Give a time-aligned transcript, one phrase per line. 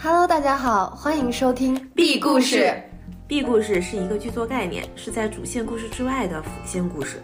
[0.00, 2.72] Hello，大家好，欢迎收听 B 故事。
[3.26, 7.20] B 故事是一个剧作概念，是在主线故事之外的辅线故事。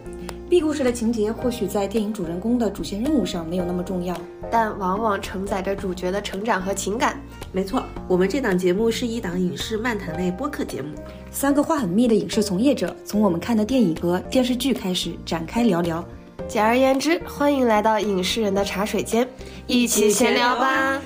[0.49, 4.13] B 故事的情节或许在电影主人公的主线任务上没有那么重要，
[4.51, 7.17] 但往往承载着主角的成长和情感。
[7.53, 10.89] 没错，我们这档节目是一档影视漫谈类播客节目。
[11.31, 16.03] 三个话很密的影视从业者，从我们看的电影和电视剧开始展开聊聊。
[16.45, 19.25] 简而言之，欢迎来到影视人的茶水间，
[19.65, 21.01] 一起闲聊吧。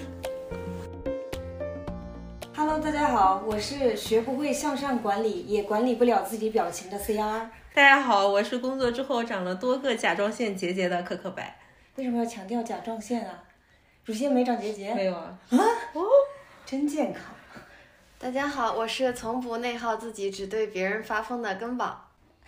[2.80, 7.50] Hello，大家好，我是学不会向上管理，也管理不了自己表情的 CR。
[7.74, 11.60] 大家好，我是工作之后长了多个甲状腺结节的可可白。
[11.96, 13.44] 为什么要强调甲状腺啊？
[14.06, 14.94] 乳腺没长结节？
[14.96, 15.58] 没有啊，啊
[15.92, 16.02] 哦
[16.66, 17.24] 真健康。
[18.18, 22.08] 大家好，我是从不内耗自己，只对别人发疯的根宝。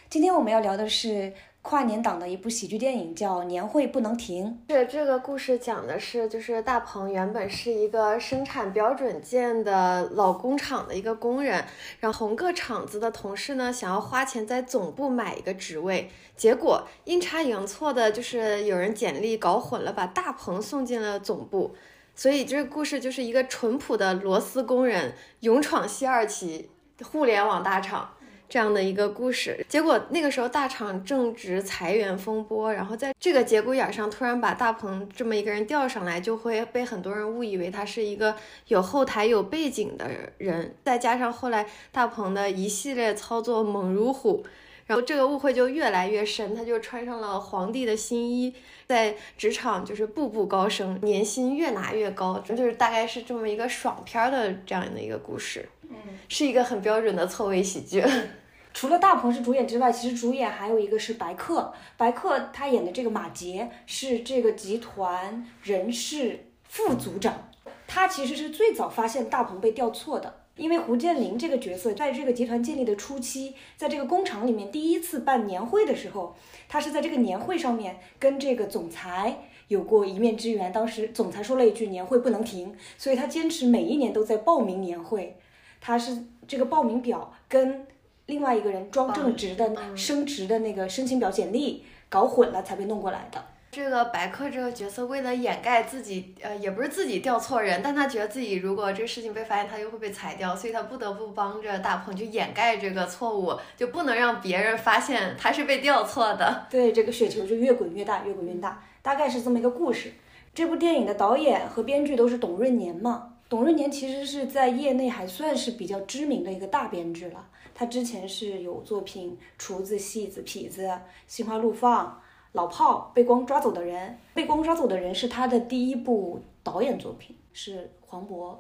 [0.09, 1.33] 今天我们要聊的是
[1.63, 4.45] 跨年档的一部喜剧电影，叫《年会不能停》。
[4.67, 11.63] 这这个故事讲的是，就是大鹏原本是一个生产标准件的老工厂的一个工人，
[11.99, 21.75] 然后同个厂子的同事呢，想要花钱在总部买一个职位，结果阴差阳错的，就是有人简历搞混了，把大鹏送进了总部。
[22.15, 26.69] 所以这个故事就是一个淳朴的螺丝工人勇闯西二旗
[27.03, 28.15] 互联网大厂。
[28.51, 38.35] 这样的一个故事，结果那个时候大厂正值裁员风波，然后在这个节骨眼上突然把大鹏这么一个人调上来，就会被很多人误以为他是一个
[38.67, 40.05] 有后台有背景的
[40.37, 44.45] 人，再加上后来大鹏的一系列操作猛如虎。
[44.85, 48.53] 然后这个误会就越来越深，他就穿上了皇帝的新衣，
[48.85, 55.95] 在职场就是步步高升，年薪越拿越高，就是大概是这么一个爽片的这样的一个故事，嗯，
[56.27, 58.03] 是一个很标准的错位喜剧。
[58.73, 61.73] 除了大鹏是主演之外，其实主演还有一个是白客。
[61.97, 67.49] 白客他演的这个马杰是这个集团人事副组长，
[67.87, 70.41] 他其实是最早发现大鹏被调错的。
[70.57, 76.35] 因为胡建林这个角色在这个集团建立的初期，在这个工厂里面第一次办年会的时候，
[76.67, 80.71] 他是在这个年会上面跟这个总裁有过一面之缘。
[80.71, 85.37] 当时总裁说了一句“年会不能停”，所以他坚持每一年都在报名年会。
[85.79, 87.87] 他是这个报名表跟
[88.31, 93.43] 另外一个人装正直的升职的那个申请表简历搞混了，才被弄过来的。
[93.69, 106.67] 这个白客这个角色为了掩盖自己，呃，也不是自己调错人，但他觉得自己如果这个事情被发现，他又会被裁掉，所以他不得不帮着大鹏去掩盖这个错误，就不能让别人发现他是被调错的。
[106.69, 110.13] 对，这个雪球就越滚越大，越滚越大，大概是这么一个故事。
[110.53, 117.49] 这部电影的导演和编剧都是董润年嘛，董润年其实是在业内还算是比较知名的一个大编剧了。
[117.75, 120.87] 他之前是有作品《厨子》《戏子》《痞子》
[121.27, 122.07] 《心花怒放》。
[122.53, 128.57] 老炮被光抓走的人，被光抓走的人是他的第一部导演作品，是黄渤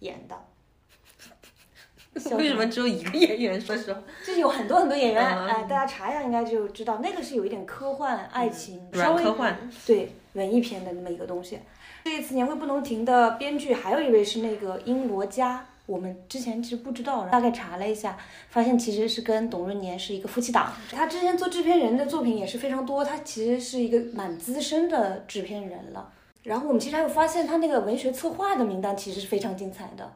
[0.00, 0.38] 演的。
[2.36, 3.58] 为什么只有一个演员？
[3.58, 9.70] 说实话， 这有很多很多演员，嗯哎、大家查一下应该就知道，那个是有一点科幻爱情，稍科幻。
[9.86, 11.58] 对文艺片的那么一个东西。
[12.04, 18.18] 这一次年会不能停的编剧还有一位是那个英罗佳，我们之前其实不知道，大概查了一下，
[18.50, 20.70] 发现其实是跟董润年是一个夫妻档。
[20.92, 26.12] 他之前做制片人的作品也是非常多，他其实是一个蛮资深的制片人了。
[26.42, 30.12] 然后我们其实还有发现他那个文学策划的名单其实是非常精彩的。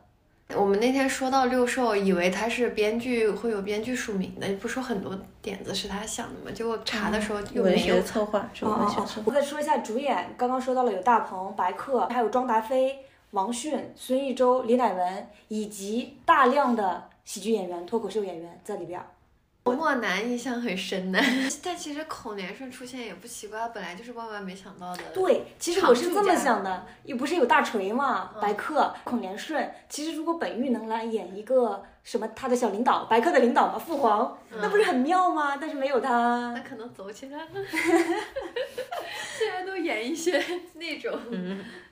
[0.57, 6.51] 我们那天说到六兽，以为他是编剧，会有编剧署名的，不说很多点子是他想的吗？
[6.55, 8.03] 结果查的时候又文没有学。
[8.03, 9.23] 策划是文学策划。
[9.27, 12.99] 我再说一下主演，刚刚说到了有大鹏、白客，还有庄达菲、
[13.33, 18.99] 王迅、孙艺洲、李乃文，以及大量的喜剧演员、脱口秀演员在里边
[19.65, 19.73] 儿。
[19.73, 21.21] 莫南印象很深的，
[21.63, 25.03] 但其实孔连顺出现也不奇怪，本来就是万万没想到的。
[25.15, 29.71] 对，其实我是这么想的，又不是有大锤嘛，白客、孔连顺。
[29.89, 35.57] 其实如果本玉能来演一个什么他的小领导，白客的领导嘛，父皇，那不是很妙吗？
[35.61, 36.61] 但是没有他那。
[36.61, 37.47] 可能走起来了。
[39.39, 40.43] 现在都演一些
[40.75, 41.17] 那种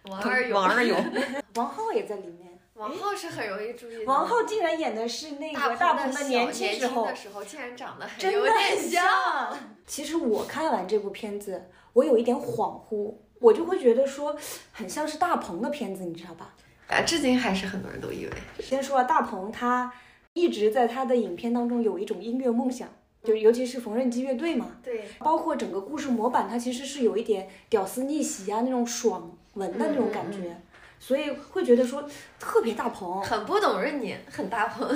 [0.08, 1.12] 王二勇，王二勇，
[1.54, 2.55] 王浩也在里面。
[2.76, 4.04] 王浩是很容易注意的。
[4.04, 9.56] 王浩竟然演的是那个大鹏的年轻时候的，时候，竟然长得很真有的很点像。
[9.86, 14.36] 其实我看完这部片子，我有一点恍惚，我就会觉得说，
[14.72, 16.54] 很像是大鹏的片子，你知道吧？
[16.88, 18.32] 啊，至今还是很多人都以为。
[18.60, 19.90] 先说啊，大鹏他
[20.34, 22.86] 一直在他的影片当中有一种音乐梦想，
[23.24, 30.60] 就尤其是缝纫机乐队嘛，对，包括整个故事模板，它其实是有一点屌丝逆袭啊那种爽文的那种感觉，
[30.98, 32.08] 所以会觉得说
[32.38, 33.22] 特别大鹏。
[33.22, 34.88] 很不懂认你，很大鹏。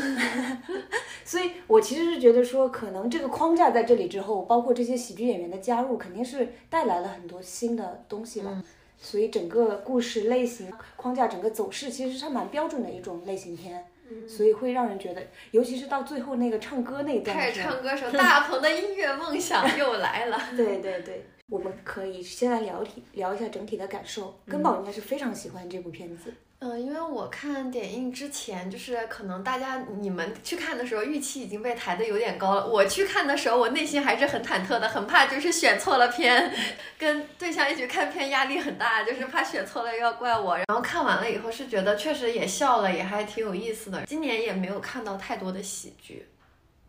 [1.25, 8.63] 所以我其实是觉得说，可能这个框架在这里之后，包括这些喜剧演员的加入，肯定是带来了很多新的东西吧。
[9.03, 13.83] 所以整个故事类型框架、整个走势其实是蛮标准的一种类型片，
[14.29, 20.39] 所以会让人觉得，尤其是到最后那个唱歌那段开始唱歌时候，大鹏的音乐梦想又来了。
[20.55, 24.41] 对对对，我们可以先来聊体聊一下整体的感受。
[24.47, 32.67] 根宝应该是非常喜欢这部片子，嗯，因为我看点映之前，就是可能大家你们去看的时候预期已经被抬得有点高了。
[32.67, 36.55] 我去看的时候，我内心还是很忐忑的，很怕就是选错了片，
[36.97, 40.57] 跟对象一起看片压力很大，就是怕选错了又要怪我。
[40.57, 44.07] 然后看完了以后是觉得确实也笑了，也还挺有意思的。
[44.07, 46.27] 今年也没有看到太多的喜剧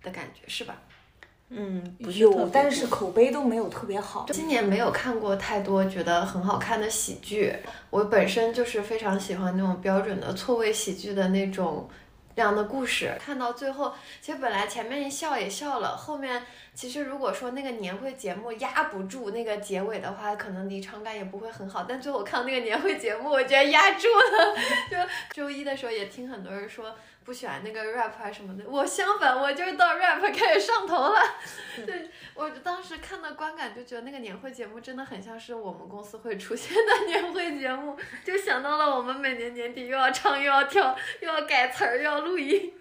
[0.03, 0.83] 的感觉，是吧？
[1.53, 4.25] 嗯，不有，但是口碑都没有特别好。
[4.31, 7.53] 今年没有看过太多觉得很好看的喜剧，
[7.89, 11.89] 我本身就是非常喜欢那种标准的错位喜剧的那种
[12.33, 13.13] 这样的故事。
[13.19, 16.41] 看到最后，其实本来前面一笑也笑了，后面
[16.73, 21.85] 其实如果说那个年会节目压不住那个结尾的话，可能离场感也不会很好。
[21.85, 24.55] 但最后我看到那个年会节目，我觉得压住了。
[24.89, 24.95] 就
[25.33, 26.95] 周一的时候也听很多人说。
[27.23, 31.19] 不喜欢那个 rap 还什么的，我相反，我就是到 rap 开始上头了。
[31.85, 37.95] 对我当时看的观感就觉得那个年会节目真的很像是我们公司会出现的年会节目，
[38.25, 42.73] 就想到了我们每年年底又要唱又要跳又要改词儿又要录音，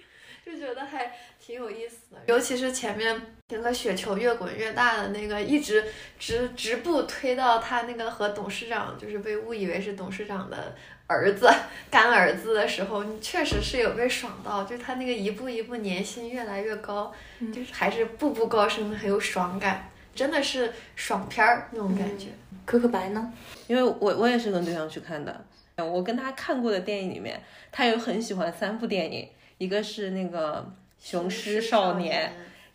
[0.45, 2.19] 就觉得还挺有意思的。
[2.27, 5.85] 尤其是前面那个雪球越滚越大的那个，一直
[6.19, 10.75] 直直步推到他那个和董事长就是被误以为是董事长的。
[11.11, 11.53] 儿子
[11.91, 17.13] 干儿子的时候，你确实是有被爽到，就是他那个一步一步年薪越来越高，
[17.53, 22.29] 就是还是步步高升的，很有爽感，真的是爽片儿那种感觉。
[22.65, 23.33] 可可白呢？
[23.67, 25.45] 因为我我也是跟对象去看的，
[25.77, 27.43] 我跟他看过的电影里面，
[27.73, 29.29] 他有很喜欢三部电影，
[29.59, 30.65] 一个是那个
[31.11, 32.29] 《雄狮少年》。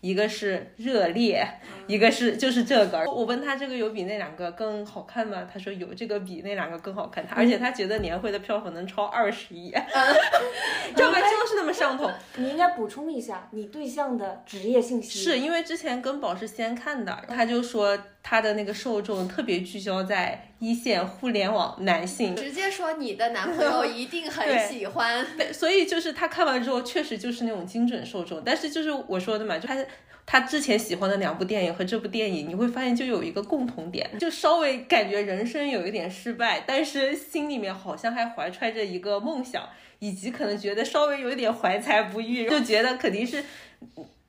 [0.06, 1.44] 一个是热烈，
[1.88, 3.00] 一个是就是这个。
[3.08, 5.50] 我问他这个有比那两个更好看吗？
[5.52, 7.26] 他说有，这个比那两个更好看。
[7.26, 9.74] 他而且他觉得年会的票房能超二十亿。
[12.38, 15.20] 你应该补充一下你对象的职业信息。
[15.20, 25.26] 是因为之前跟宝是先看的，他就说他的那个受众特别聚焦在一线互联网男性，直接说你的男朋友一定很喜欢。
[25.38, 28.42] 对，所以就是他看完之后确实就是那种精准受众。
[28.46, 29.78] 但是就是我说的嘛，就他。
[30.28, 39.70] 他之前喜欢的两部电影和这部电影，你会发现就有一个共同点，就稍微感觉人生有一点失败，但是心里面好像还怀揣着一个梦想，
[40.00, 43.44] 以及可能觉得稍微有一点怀才不遇，就觉得肯定是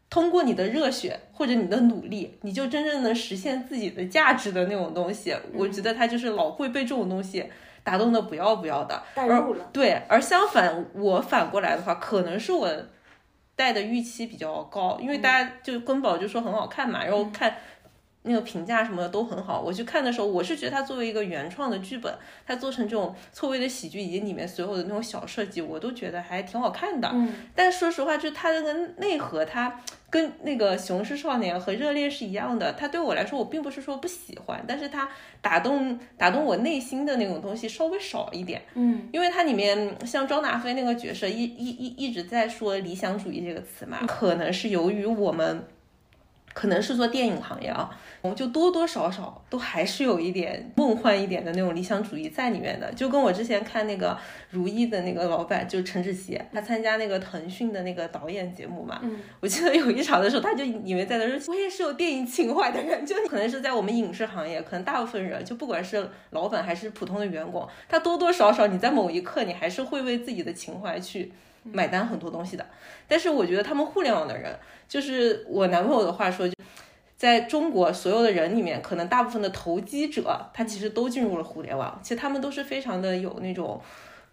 [0.09, 5.35] 通过你的热血或者你的努力，你就真正能实现自己的价值的那种东西。
[5.53, 7.45] 我觉得他就是老会被这种东西
[7.83, 9.69] 打动的不要不要的，带入了。
[9.73, 12.69] 对，而相反，我反过来的话，可能是我。
[13.59, 17.57] 带的预期比较高，因为大家就根宝就说很好看嘛，然后看
[18.27, 19.63] 那个评价什么的都很好。
[19.63, 22.15] 我去看的时候，我是觉得它作为一个原创的剧本，
[22.47, 27.09] 它做成这种错位的喜剧以及里面所有的那种小设计，我都觉得还挺好看的。
[27.15, 29.81] 嗯，但说实话，就它那个内核，它。
[30.09, 35.07] 跟那个《雄狮少年》和《热烈》是一样的，它对我来说，我并不是说不喜欢，但是它
[35.43, 38.63] 打动打动我内心的那种东西稍微少一点。
[38.75, 45.65] 嗯，因为它里面像张达飞那个角色一一一一直在说理想主义这个词嘛，可能是由于我们
[46.57, 47.91] 可能是做电影行业啊。
[48.23, 54.11] 我们就多多少少都还是有一点梦幻一点的那种理想主义在里面的，就跟我之前看那个
[54.51, 71.31] 《如意》的那个老板，就是陈志奇，他参加那个腾讯的那个导演节目嘛，嗯，我记得有一场的时候，他就以为在那说，我也是有电影情怀的人，就可能是在我们影视行业，可能大部分人就不管是老板还是普通的员工，他多多少少你在某一刻你还是会为自己的情怀去
[71.73, 72.67] 买单很多东西的，
[73.09, 74.57] 但是我觉得他们互联网的人，
[74.89, 76.55] 就是我男朋友的话说就。
[77.19, 81.99] 在中国所有的人里面，可能大部分的投机者，他其实都进入了互联网。
[82.03, 83.81] 其实他们都是非常的有那种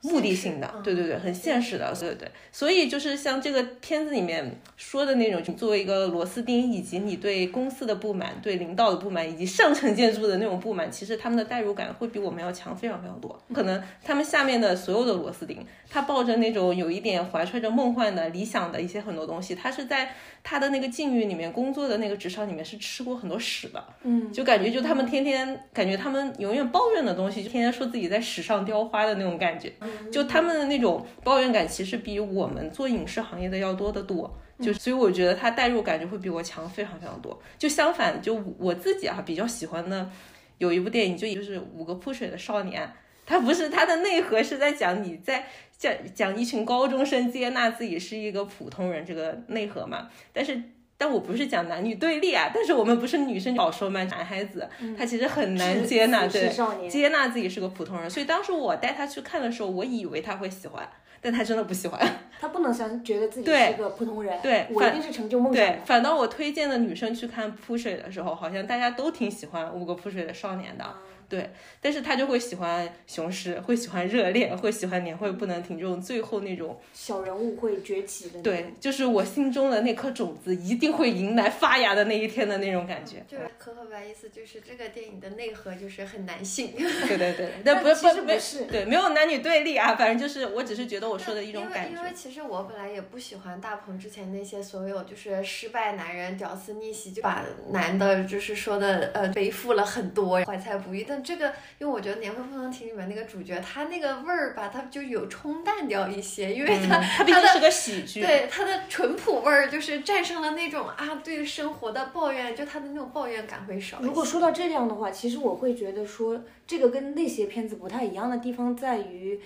[0.03, 2.31] 目的性的，对对对，很现实的，对对对。
[2.51, 13.41] 所以就是像这个片子里面说的那种，作为一个螺丝钉，以及你对公司的不满、对领导的不满，以及上层建筑的那种不满，其实他们的代入感会比我们要强非常非常多。
[13.53, 20.13] 可能他们下面的所有的螺丝钉，他抱着那种有一点怀揣着梦幻的理想的一些很多东西，他是在。
[20.45, 29.71] 他的那个境遇里面，工作的那个职场里面是吃过很多屎的，嗯，就感觉就他们天天感觉他们永远抱怨的东西，就天天说自己在屎上雕花的那种感觉，
[30.11, 37.39] 就他们的那种抱怨感，其实比我们做影视行业的要多得多，就所以我觉得他代入感就会比我强非常非常多。
[37.57, 40.09] 就相反，就我自己啊比较喜欢的
[40.57, 42.91] 有一部电影，就就是五个扑水的少年，
[43.25, 45.45] 他不是他的内核是在讲你在。
[45.75, 50.57] 讲讲一群高中生接纳自己是一个普通人这个内核嘛，但是
[50.97, 56.49] 但我不是讲男女对立啊，但是我们不是女生好说嘛，男孩子他其实很难接纳，对，
[56.89, 58.09] 接纳自己是个普通人。
[58.09, 60.87] 所以当时我带他去看的时候，我以为他会喜欢，
[61.19, 61.99] 但他真的不喜欢。
[62.39, 70.85] 他不能想觉得自己是个普通人，对，我一定是成就梦想对，反倒我推荐的女生去看《扑水》的时候，好像大家都挺喜欢《五个扑水的少年》的。
[71.33, 71.49] 对，
[71.81, 78.39] 但是他就会喜欢雄狮，会喜欢热恋，会喜欢年会不能停这种最后那种小人物会崛起的。
[78.43, 83.25] 对，就是我心中的那颗种子一定会迎来发芽的那一天的那种感觉。
[83.27, 86.73] 就是可可白意思就是这个电影的内核就是很男性。
[87.07, 91.97] 对对对， 那不是其实不是，对，没有男女对立啊，反正就是我只是觉得我说的一种感觉。
[91.97, 101.47] 因为其实我本来也不喜欢大鹏之前那些所有就是失败男人、屌丝逆袭，就把男的就是说的呃背负了很多怀才不遇，但这个
[101.79, 102.03] 因为我。
[102.03, 113.99] 觉得《年会不能停》里面那个主角，他那个味儿吧，他就有冲淡掉一些，因为他他毕竟是个喜剧，对他的淳朴味儿就是战胜了那种啊对生活的抱怨，就他的那种抱怨感会少。
[114.01, 119.39] 如果说到这样的话，其实我会觉得说，这个跟那些片子不太一样的地方在于。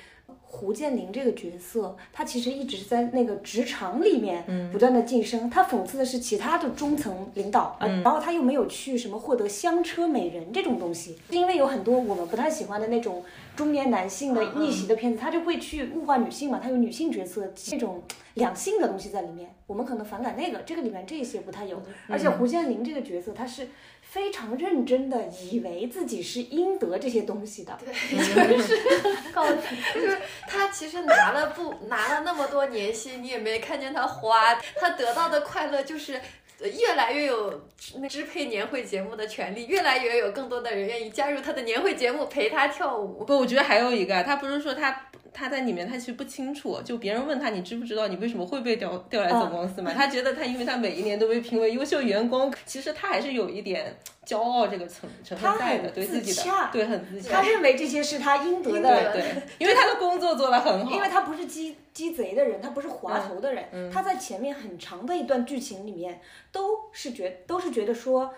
[0.50, 5.50] 胡建林这个角色，他其实一直在那个职场里面不断的晋升。
[5.50, 13.24] 他讽刺的是其他的中层领导，然后他又没有去什么获得香车美人这种东西，因为有很多我们不太喜欢的那种
[13.56, 18.02] 中年男性的逆袭的片子，他就会去物化女性嘛，他有女性角色这种
[18.36, 20.60] 两性的东西在里面，我们可能反感那个。
[20.66, 23.68] 这个里面这些不太有，而且胡建林这个角色他是。
[24.10, 27.94] 非常认真的以为自己是应得这些东西的，对，
[28.58, 28.78] 就是
[29.34, 29.54] 告诉
[29.94, 36.20] 就是他其实拿了不拿了那么多年薪，你也没看见他花，他得到的快乐就是
[36.60, 37.68] 越来越有
[38.10, 43.24] 支配年会节目的权利，越来越有更多的人愿意加入他的年会节目陪他跳舞。
[43.26, 45.04] 不，我觉得还有一个，他不是说他。
[45.34, 46.80] 他在里面，他其实不清楚。
[46.84, 49.92] 就别人问他，你知不知道你为什么会被调调来总公司嘛？
[49.94, 57.42] 他觉得他，因为他每一年都被评为优秀员工，其实他还是有一点骄傲这个成成分在的，对自己的，对很自洽。
[57.42, 59.24] 他认为这些是他应得的，对，
[59.60, 60.92] 因为他的工作做得很好。
[60.92, 63.92] 因为他不是鸡鸡贼的人，他不是滑头的人。
[63.92, 68.34] 他在前面很长的一段剧情里面，都是觉都是觉得说。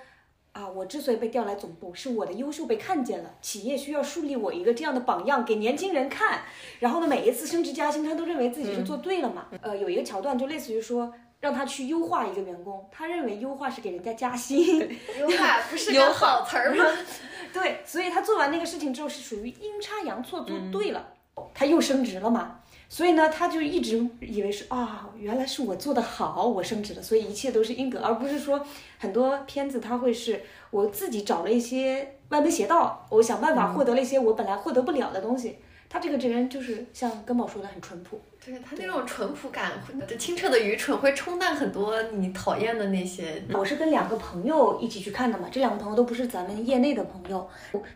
[0.60, 6.42] 啊，我之所以被调来总部，是我的优秀被看见了，企业需要树立我一个这样的榜样给年轻人看。
[6.80, 9.48] 然后呢，每一次升职加薪，他都认为自己是做对了嘛。
[9.62, 14.80] 呃，有一个桥段就类似于说，让他去优化一个员工，他认为优化是给人家加薪，
[15.18, 16.84] 优化不是个好词儿吗？
[17.54, 21.14] 对，所以他做完那个事情之后，是属于阴差阳错做对了，
[21.54, 22.60] 他又升职了嘛。
[22.92, 28.66] 所以呢，他就一直以为是啊，原来是我做的好，我升职了，所以一切都是应得，而不是说
[28.98, 30.42] 很多片子他会是
[30.72, 35.58] 我自己找了一些歪门邪道，我想办法获得了一些我本来获得不了的东西。
[35.92, 39.72] 他这个这人就是像根宝说的很淳朴，对他那种淳朴感，
[40.08, 43.44] 这清澈的愚蠢会冲淡很多你讨厌的那些。
[43.54, 47.48] 我是跟两个朋友一起去看的嘛，这两个朋友都不是咱们业内的朋友，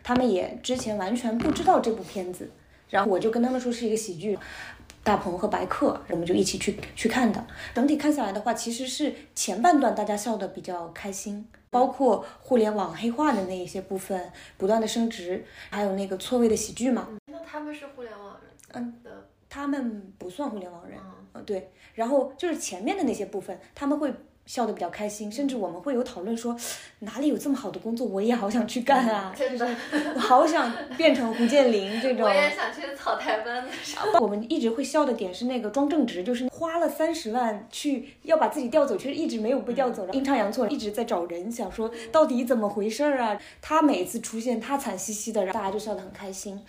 [0.02, 2.50] 他们也之前完全不知道这部片子，
[2.90, 4.36] 然后我就跟他们说是一个喜剧。
[5.04, 7.46] 大鹏和白客，我们就一起去去看的。
[7.74, 17.08] 整体看下来的话，其实是前半段大家笑的比较开心，包括互联网黑化的那一些部分不断的升值，还有那个错位的喜剧嘛。
[17.26, 18.50] 那他们是互联网人？
[18.72, 20.98] 嗯的，他们不算互联网人。
[21.34, 21.70] 嗯，对。
[21.94, 24.12] 然后就是前面的那些部分，他们会。
[24.46, 26.54] 笑得比较开心，甚至我们会有讨论说，
[27.00, 29.34] 哪里有这么好的工作，我也好想去干啊！
[29.36, 29.66] 真的，
[30.14, 32.26] 我好想变成胡建林这种。
[32.26, 34.04] 我也想去草台班子上。
[34.20, 43.38] 我们一直会笑的点是那个庄正直，就是花了三十万去要把自己调走，却一直没有被调走，阴差阳错一直在找人，想说到底怎么回事儿啊？
[43.62, 46.62] 他每次出现，他惨兮兮的，然后大家就笑得很开心。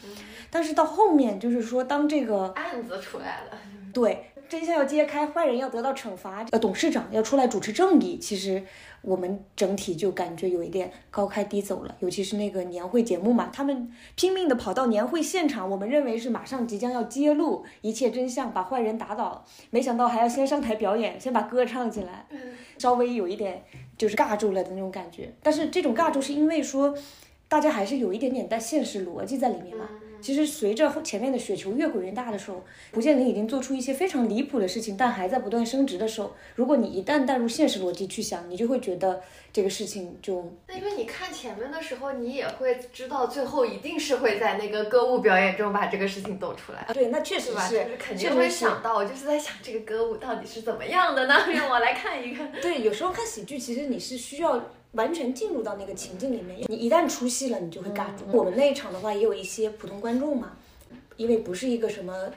[0.50, 3.58] 但是到后面就是说，当这个案子出来了，
[3.94, 4.32] 对。
[4.48, 8.18] 真相要揭开，坏人要得到惩罚，呃，董事长要出来主持正义。
[8.18, 8.64] 其实
[9.02, 22.26] 我们整体就感觉有一点高开低走了，尤其是那个年会节目嘛，他们拼命的跑到年会现场，我们认为是马上即将要揭露一切真相，把坏人打倒，没想到还要先上台表演，先把歌唱起来，
[22.78, 23.64] 稍微有一点
[23.98, 25.34] 就是尬住了的那种感觉。
[25.42, 26.96] 但是这种尬住是因为说，
[27.48, 29.90] 大家还是有一点点带现实逻辑在里面嘛。
[30.26, 32.64] 其实随着前面的雪球越滚越大的时候，
[32.96, 39.22] 胡建林已经做出一些非常离谱的事情，但还在不断升值的时候，如果你一旦带入现实逻辑去想，你就会觉得
[39.54, 40.52] 这个事情就……
[40.68, 46.92] 那因为你看前面的时候，你也会知道最后一定是会在那个歌舞表演中把这个事情抖出来。
[46.92, 48.96] 对，那确实是，肯定会想到。
[48.96, 51.36] 我就是在想这个歌舞到底是怎么样的呢？
[51.54, 52.52] 让我来看一看。
[52.60, 54.60] 对，有时候看喜剧，其实你是需要。
[54.96, 58.24] 完全进入到那个情境里面，你一旦出戏了，你就会尬住。
[58.32, 60.54] 我们那一场的话，也有一些普通观众嘛，
[61.18, 62.32] 因为不是一个什么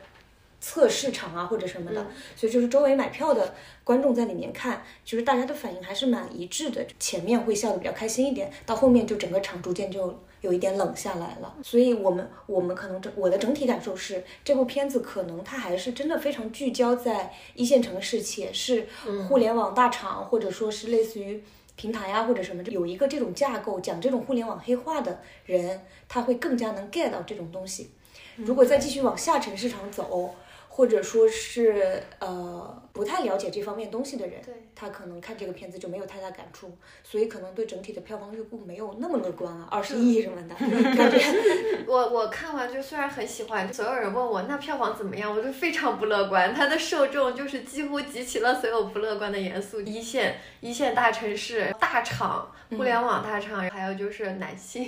[0.61, 6.85] 测试场啊或者什么的，嗯所以就是周围买票的观众在里面看，就是大家的反应还是蛮一致的。
[6.99, 11.55] 前面会笑得比较开心一点，到后面就整个场逐渐就有一点冷下来了。
[11.63, 18.89] 所以我们我们可能整我的整体感受是，这部片子可能它还是真的非常聚焦在一线城市，且是
[19.29, 21.41] 互联网大厂，或者说是类似于。
[21.79, 27.93] 平台呀、或者什么，有一个这种架构讲这种互联网黑化的人，他会更加能 get 到这种东西。
[28.37, 30.35] 如果再继续往下沉市场走，
[30.69, 40.55] 或者说是呃不太了解这方面东西的人，对他可能看这个片子就没有太大感触，所以可能对整体的票房预估没有那么乐观啊，二十亿什么的
[40.97, 41.21] 感觉。
[41.87, 46.53] 我我看完就虽然很喜欢，所有人问我那票房怎么样，我就非常不乐观。
[46.53, 54.85] 它的受众就是几乎集齐了所有不乐观的元素：一线一线大城市、大厂、互联网大厂，还有就是男性。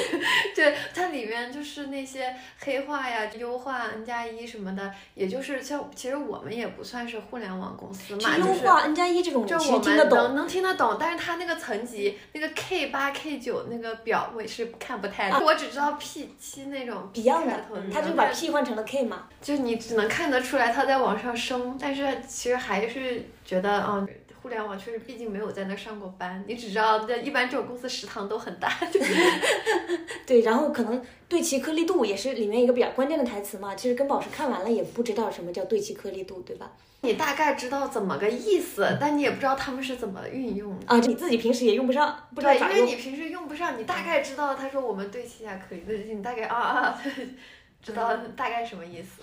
[0.56, 10.34] 对，它里面就是那些黑化呀、优化 N 加一什么的，也就是像其实我们也不算是互联网公司嘛，就是优化 N 加一这种，就我们能听得懂。
[10.34, 17.50] 能听得懂，但是它那个层级那个 K 八 K 九那个表我也是看不太懂，我只知道 P 七那种 Beyond
[17.92, 19.24] 他就把 P 换成了 K 嘛。
[19.42, 24.08] 就你只能看得出来它在往上升，但是其实还是觉得嗯。
[24.42, 28.68] 互联网确实，毕竟没有在那上过班，你只知道在一般这种公司食堂都很大，
[30.26, 33.74] 对，然后可能对齐颗粒度也是里面一个比较关键的台词嘛。
[33.74, 36.72] 其实跟宝石看完了也不知道什么叫对齐颗粒度，对吧？
[37.04, 40.86] 你大概知道怎么个意思，但你也不知道他们是怎么运用的。
[40.86, 42.84] 啊，你自己平时也用不上，不知道对，因。
[42.84, 45.82] 为你平时用不上，你大概知道他说我们对齐一下可以，
[46.14, 47.02] 你大概啊啊，
[47.82, 49.22] 知道大概什么意思。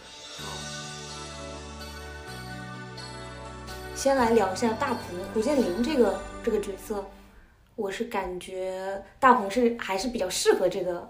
[4.00, 7.06] 先来聊一下大鹏胡建林这个这个角色，
[7.76, 11.06] 我是感觉大鹏是还是比较适合这个。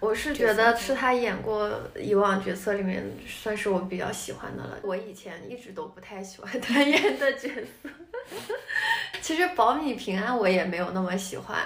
[0.00, 4.76] 我是觉得是他演过以往角色里面算是我比较喜欢的了。
[4.82, 7.88] 我以前一直都不太喜欢他 演的角色。
[9.20, 11.56] 其实保米平安我也没有那么喜欢。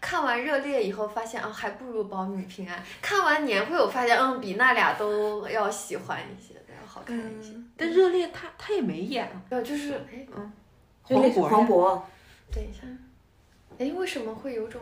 [0.00, 2.80] 看完热烈以后发现啊，还不如保米平安。
[3.02, 7.54] 看完年会我发现，嗯，比那俩都要喜欢一些，要好看一些。
[7.76, 10.26] 但热烈他他也没演啊，呃，就是哎，
[11.04, 12.00] 黄渤黄渤，
[12.52, 12.82] 等一下，
[13.78, 14.80] 哎，为什么会有种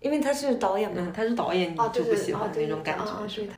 [0.00, 3.54] 因为他是导演嗯，嘛，他是导演，你就不喜欢那种感觉，啊啊对是吧？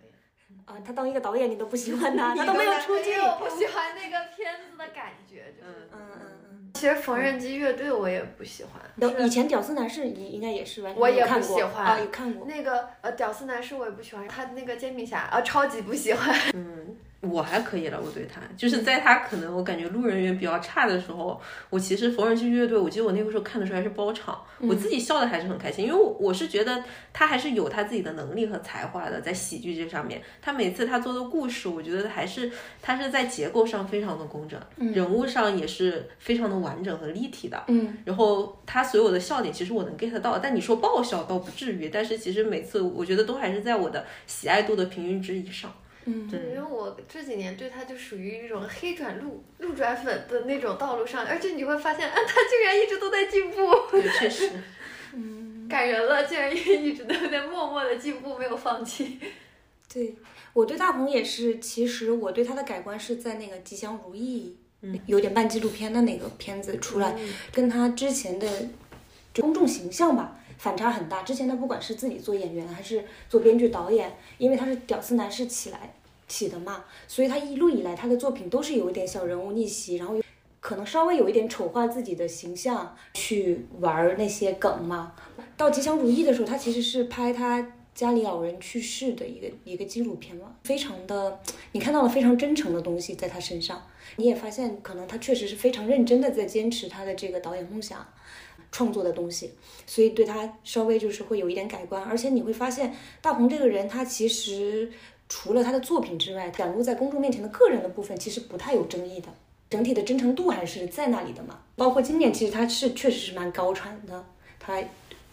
[0.66, 3.18] 啊，他当一个导演你都不喜欢他，他都没有出镜。
[3.18, 5.72] 我不喜欢那个片子的感觉，就是。
[5.72, 6.26] 嗯嗯嗯
[6.72, 9.26] 其实缝纫机乐队我也不喜欢，嗯。
[9.26, 12.46] 以前屌丝男士你应该也是完全我也不喜欢啊，有看过。
[12.46, 16.34] 那个呃屌丝男士我也不喜欢，他那个煎饼侠啊超级不喜欢。
[16.54, 45.70] 嗯，我还可以了，我对他，就是在他可能我感觉路人缘比较差的时候，我其实缝纫机乐队，我记得我那个时候看的时候还是包场，我自己笑的还是很开心，因为我我是觉得他还是有他自己的能力和才华的，在喜剧这上面，他每次他做的故事，我觉得还是他是在结构上非常的工整，人物上也是非常的完整和立体的，嗯，然后他所有的笑点其实我能 get 到，但你说爆笑倒不至于，但是其实每次我觉得都还是在我的喜爱度的平均值以上。
[46.04, 46.40] 嗯，对。
[46.54, 53.56] 因为我这几年对他就属于一种黑转路、路转粉的那种道路上，而且你会发现，啊，他竟然一直都在进步，
[53.90, 54.50] 对，确实，
[55.14, 55.48] 嗯。
[55.70, 59.20] 感人了，竟然一直都在默默的进步，没有放弃。
[59.92, 60.16] 对
[60.52, 64.56] 我对大鹏也是，其实我对他的改观是在那个《吉祥如意》，
[65.06, 67.16] 有点半纪录片的那个片子出来，
[67.52, 68.48] 跟他之前的
[69.36, 71.22] 公众形象吧反差很大。
[71.22, 75.94] 之前他不管是自己做演员还是做编剧导演，因为他是屌丝男士起来
[76.28, 80.16] 起的嘛，所以他一路以来他的作品都是有一点小人物逆袭，然后
[80.60, 85.14] 可能稍微有一点丑化自己的形象，去玩那些梗嘛。
[85.56, 91.40] 到《吉祥如意》的时候，他其实是拍他家里老人去世的一个一个纪录片嘛，非常的，
[91.72, 93.82] 你看到了非常真诚的东西在他身上，
[94.16, 98.06] 你也发现可能他确实是非常认真的在坚持他的这个导演梦想。
[98.72, 99.52] 创作的东西，
[99.86, 104.90] 所以对他稍微就是会有一点改观，而且你会发现大鹏这个人，他其实
[105.28, 109.28] 除了他的作品之外，展露在公众面前的个人的部分其实不太有争议的，
[109.68, 111.60] 整体的真诚度还是在那里的嘛。
[111.76, 114.24] 包括今年其实他是确实是蛮高产的，
[114.58, 114.82] 他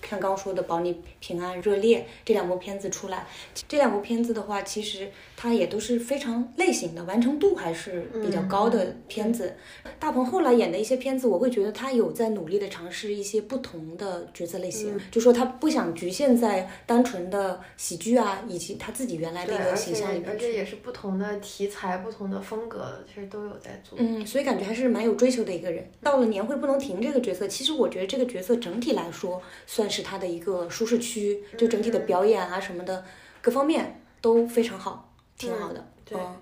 [0.01, 3.27] 像刚刚说的《保你平安》《热烈》这两部片子出来，
[3.67, 9.55] 这两部片子的话，其实它也都是非常类型的，完成度还是比较高的片子。
[9.99, 20.29] 大鹏后来演的一些片子，我会觉得他有在努力的尝试一些不同的角色类型，就说他不想局限在单纯的喜剧啊，以及他自己原来的，一个形象里面去。
[20.31, 23.97] 而且也是不同的题材、不同的风格，其实都有在做。
[23.99, 25.89] 嗯，所以感觉还是蛮有追求的一个人。
[26.01, 33.05] 到了年会不能停这个角色，其实我觉得这个角色整体来说算是他的一个舒适区，就整体的表演啊什么的，
[33.41, 35.85] 各方面都非常好，挺好的。
[36.05, 36.35] 对嗯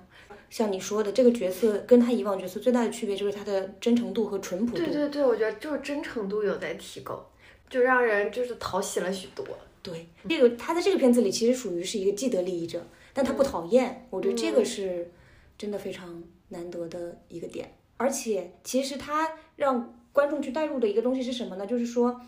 [0.47, 4.77] 像你说的，这个角色跟他以往角色最大的区别就是他的真诚度和淳朴度。
[4.77, 7.29] 对对对，我觉得就是真诚度有在提高，
[7.69, 9.45] 就让人就是讨喜了许多。
[9.83, 15.11] 对，这个他在这个片子里其实属于是一个既得利益者，但他不讨厌，我觉得这个是
[15.57, 17.75] 真的非常难得的一个点。
[17.97, 21.67] 而且其实他让观众去带入的一个东西是什么呢？
[21.67, 22.21] 就是说。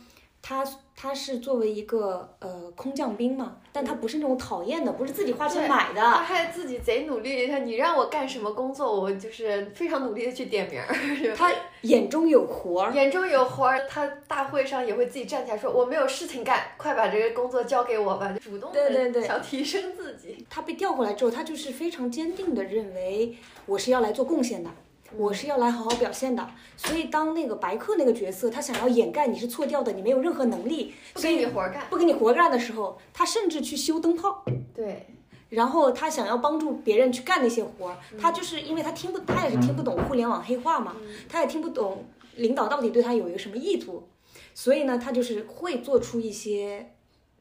[0.48, 7.48] 他他是作为一个呃空降兵嘛，但他不是那种讨厌的，不是自己花钱买的，他还自己贼努力。
[7.48, 10.88] 他你让我干什么工作，我就是非常努力的去点名儿。
[11.36, 13.86] 他眼中有活儿，眼中有活儿。
[13.90, 20.48] 他大会上也会自己站起来说：“我没有事情干，快把这个工作交给我吧。”主动对对对，想提升自己。
[20.50, 24.70] 他被调过来之后，他就是非常坚定的认为我是要来做贡献的。
[25.16, 34.44] 我是要来好好表现的，所以当那个白客那个角色，他想要掩盖你是错掉的，你没有任何能力，不给你活干，不给你活干的时候，他甚至去修灯泡。
[34.76, 35.08] 对，
[35.50, 40.96] 然后他想要帮助别人去干那些活儿，他就是因为他听不，他也是听不懂互联网黑话嘛，
[41.30, 44.08] 他也听不懂领导到底对他有一个什么意图，
[44.54, 46.94] 所以呢，他就是会做出一些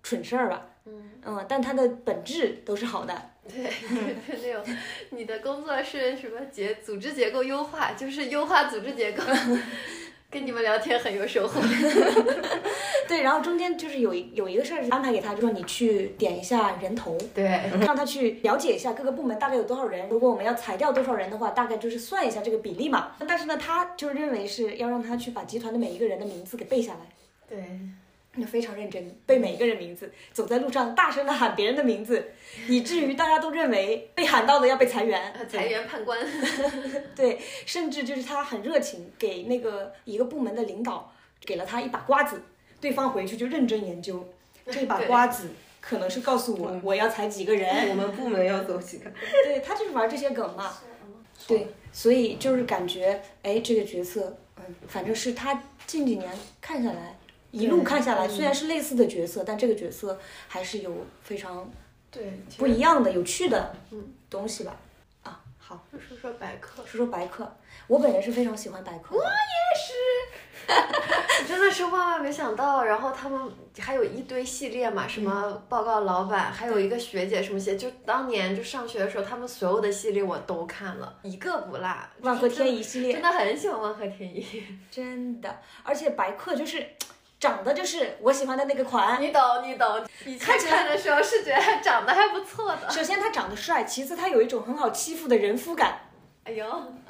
[0.03, 0.67] 蠢事儿吧。
[0.87, 3.31] 嗯嗯，但他的本质都是好的。
[3.53, 3.71] 对，
[4.43, 4.77] 那种
[5.11, 9.23] 你的工作是什么结组织结构优化，就是优化组织结构。
[10.29, 11.61] 跟你们聊天很有收获。
[13.09, 20.09] 对，然后中间就是有有一个事儿是安排给他，就说你去点一下人头，对，让他去了解一下各个部门大概有多少人。
[20.09, 23.13] 如果我们要裁掉多少人的话，大概就是算一下这个比例嘛。
[23.27, 27.01] 但是呢，他就认为是要让他去把集团的每一个人的名字给背下来。
[27.49, 27.65] 对。
[28.41, 32.33] 就非常认真背每一个人名字，走在路上大声的喊别人的名字，
[32.69, 36.19] 以至于大家都认为被喊到的要被裁员，裁员判官。
[37.17, 41.13] 对，甚至就是他很热情，给那个一个部门的领导
[41.45, 42.43] 给了他一把瓜子，
[42.81, 44.29] 对方回去就认真研究
[44.71, 45.49] 这把瓜子，
[45.81, 49.11] 可能是告诉我我要裁几个人，我们部门要走几个。
[49.45, 50.77] 对他就是玩这些梗嘛。
[51.47, 57.17] 对，所以就是感觉哎，这个角色，嗯，反正是他近几年看下来。
[57.57, 61.71] 一路看下来，虽然是类似的角色，但这个角色还是有非常
[62.11, 64.77] 对不一样的、有趣的嗯东西吧。
[65.23, 67.51] 啊，好，说说白客，说说白客。
[67.87, 69.29] 我本人是非常喜欢白客，我也
[69.81, 72.85] 是， 真的是万万没想到。
[72.85, 73.41] 然后他们
[73.79, 81.89] 还有一堆系列嘛，什么报告老板，还有一个学姐什么些，就当年就上学的时候，他们所有的系列我都看了，一个不落。
[82.21, 86.85] 万和天宜系列真的很喜欢万和天宜，真的，而且白客就是。
[87.47, 90.05] 长得就是我喜欢的那个款，你懂你懂。
[90.41, 92.91] 看起来的时候是觉得他长得还不错的。
[92.91, 96.01] 首先他长得帅，其次他有一种很好欺负的人夫感。
[96.43, 96.65] 哎呦，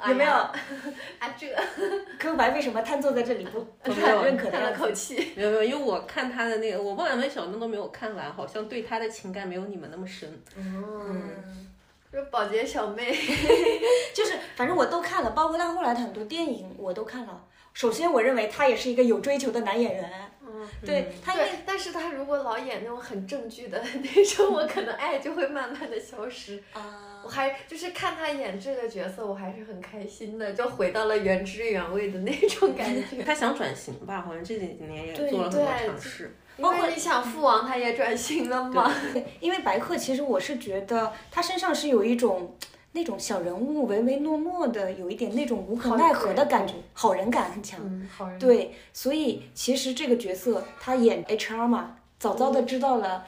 [0.07, 0.31] 有没有？
[1.17, 1.47] 啊这，
[2.19, 5.33] 柯白为什么瘫坐在这里不不是很认可的口气？
[5.35, 10.39] 没有没有，因为我看他的那个，我《万万小镇》都没有看完，好像对他的情感没有你们那么深。
[10.55, 11.67] 嗯，
[12.13, 13.11] 就保洁小妹，
[14.13, 17.41] 就是反正我都看了，包括他后来的很多电影我都看了。
[17.77, 20.11] 首先，我认为他也是一个有追求的男演员。
[20.41, 26.57] 嗯，对他，对，但是他如果老演那种很正剧的 那种，我可能爱就会慢慢的消失。
[26.73, 33.21] 啊，我还就是看他演这个角色，我还是很开心的，就回到了原汁原味的那种感觉。
[33.23, 34.23] 他想转型吧？
[34.25, 36.35] 好像这几年也做了很多尝试。
[36.59, 38.91] 包括你想父王，他也转型了吗？
[39.39, 42.57] 因为白客，其实我是觉得他身上是有一种。
[42.97, 47.79] 那种小人物唯唯诺诺的，有一点那种无可奈何的感觉，好人感很强。
[48.39, 53.23] 对，所以其实这个角色他演 HR 嘛，早早的知道了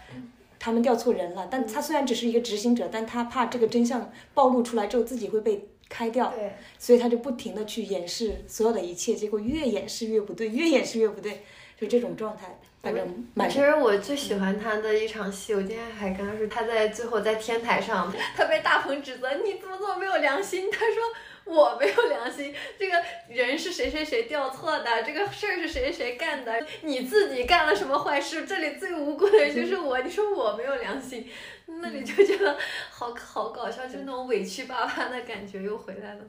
[0.57, 1.47] 他们调错人了。
[1.51, 6.33] 但他虽然只是一个执行者，但他怕这个真相暴露出来之后自己会被开掉，
[6.79, 11.43] 所以他就不停的去掩饰所有的一切，结果越掩饰越不对，越掩饰越不对，
[11.79, 12.59] 就这种状态。
[12.81, 20.71] 反正，其实我最喜欢他的一场戏，我今天还跟他说，他在最后在天台上， 他被大鹏指责，你怎么这么没有良心？
[20.71, 28.45] 他说我没有良心，这个人是谁谁谁调错的，这个事儿是谁谁谁干的，你自己干了什么坏事？
[28.45, 31.29] 这里最无辜的人就是我，你说我没有良心，
[31.65, 32.57] 那你就觉得
[32.89, 36.21] 好好搞笑，就那种委屈巴巴的感觉又回来了。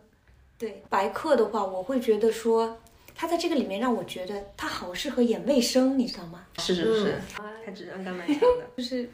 [0.59, 2.81] 对白客的话，我会觉得说。
[3.21, 6.43] 他在这个里面让我觉得他好适合演卫生，你知道吗？
[6.57, 7.21] 是是是，
[7.67, 9.11] 他质量感蛮强的， 就是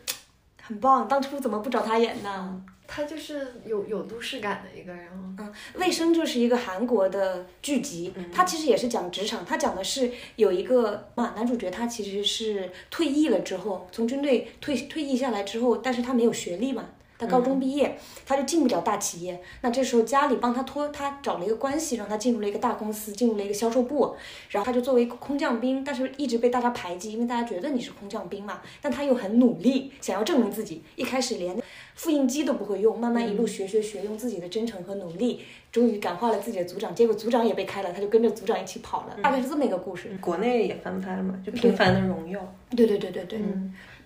[0.62, 1.08] 很棒。
[1.08, 2.64] 当初怎么不找他演呢？
[2.86, 5.08] 他就是有有都市感的一个人。
[5.36, 16.90] 嗯，卫生就是一个韩国的剧集，他其实也是讲职场，他讲的是有一个嘛男主角，他其实是退役了之后，从军队退退役下来之后，但是他没有学历嘛。
[17.18, 19.40] 他高中毕业，他就进不了大企业。
[19.62, 24.14] 那这时候家里帮他托，他找了一个关系，让他进入了一个大公司，进入了一个销售部。
[24.50, 28.60] 然后他就作为一个空降兵，但是一直被大家排挤，因为大家觉得你是空降兵嘛。
[28.80, 30.82] 但他又很努力，想要证明自己。
[30.96, 31.60] 一开始连
[31.94, 35.40] 复印机都不会用，慢慢一路学学学，用自己的真诚和努力，
[35.72, 36.94] 终于感化了自己的组长。
[36.94, 40.16] 结果组长也被开了，他就跟着组长一起跑了，大概是这么一个故事。
[40.20, 42.40] 国内也翻拍了嘛，就《平凡的荣耀》。
[42.76, 43.40] 对对对对对。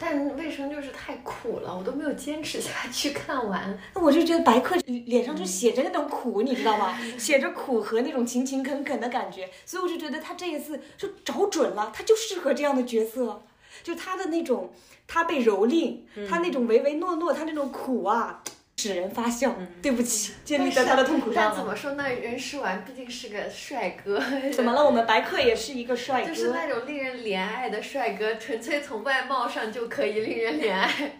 [0.02, 3.78] 但卫生就是太苦了，我都没有坚持下去看完。
[3.94, 6.98] 那我就觉得白客脸上就写着那种苦，你知道吗？
[7.18, 13.42] 写着苦和那种勤勤恳恳的感觉，所以我就觉得他这一次就找准了，他就适合这样的角色，
[13.82, 14.72] 就他的那种，
[15.06, 18.42] 他被蹂躏，他那种唯唯诺诺，他那种苦啊。
[18.80, 21.48] 使人发笑，对不起，建立在他的痛苦上。
[21.48, 22.08] 但怎么说呢？
[22.08, 24.18] 人世完毕竟是个帅哥。
[24.50, 24.82] 怎么了？
[24.82, 26.28] 我们白客也是一个帅哥。
[26.28, 31.12] 就是那种令人怜爱的帅哥，纯粹从外貌上就可以令人怜爱。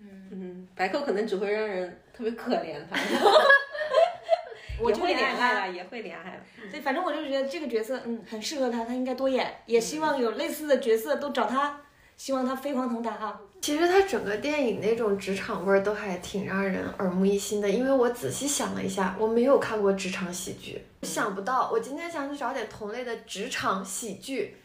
[0.00, 2.98] 嗯，白客可能只会让人特别可怜他。
[4.82, 6.40] 我就会怜爱了，也会怜爱了。
[6.70, 9.62] 对，反正我就觉得这个角色，嗯，很适合他，他应该多演。
[9.66, 11.80] 也希望有类似的角色都找他，
[12.18, 13.40] 希望他飞黄腾达啊。
[13.62, 21.70] 其实他整个电影那种职场味儿都还挺让人耳目一新的，因为我仔细想了一下，我没有看过职场喜剧，想不到。
[21.72, 24.56] 我今天想去找点同类的职场喜剧，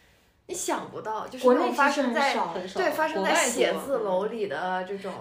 [0.47, 2.35] 你想不到，就是国内发生在
[2.75, 5.11] 对发生在写字楼里的这种，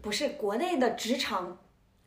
[0.00, 1.58] 不是国内的职场。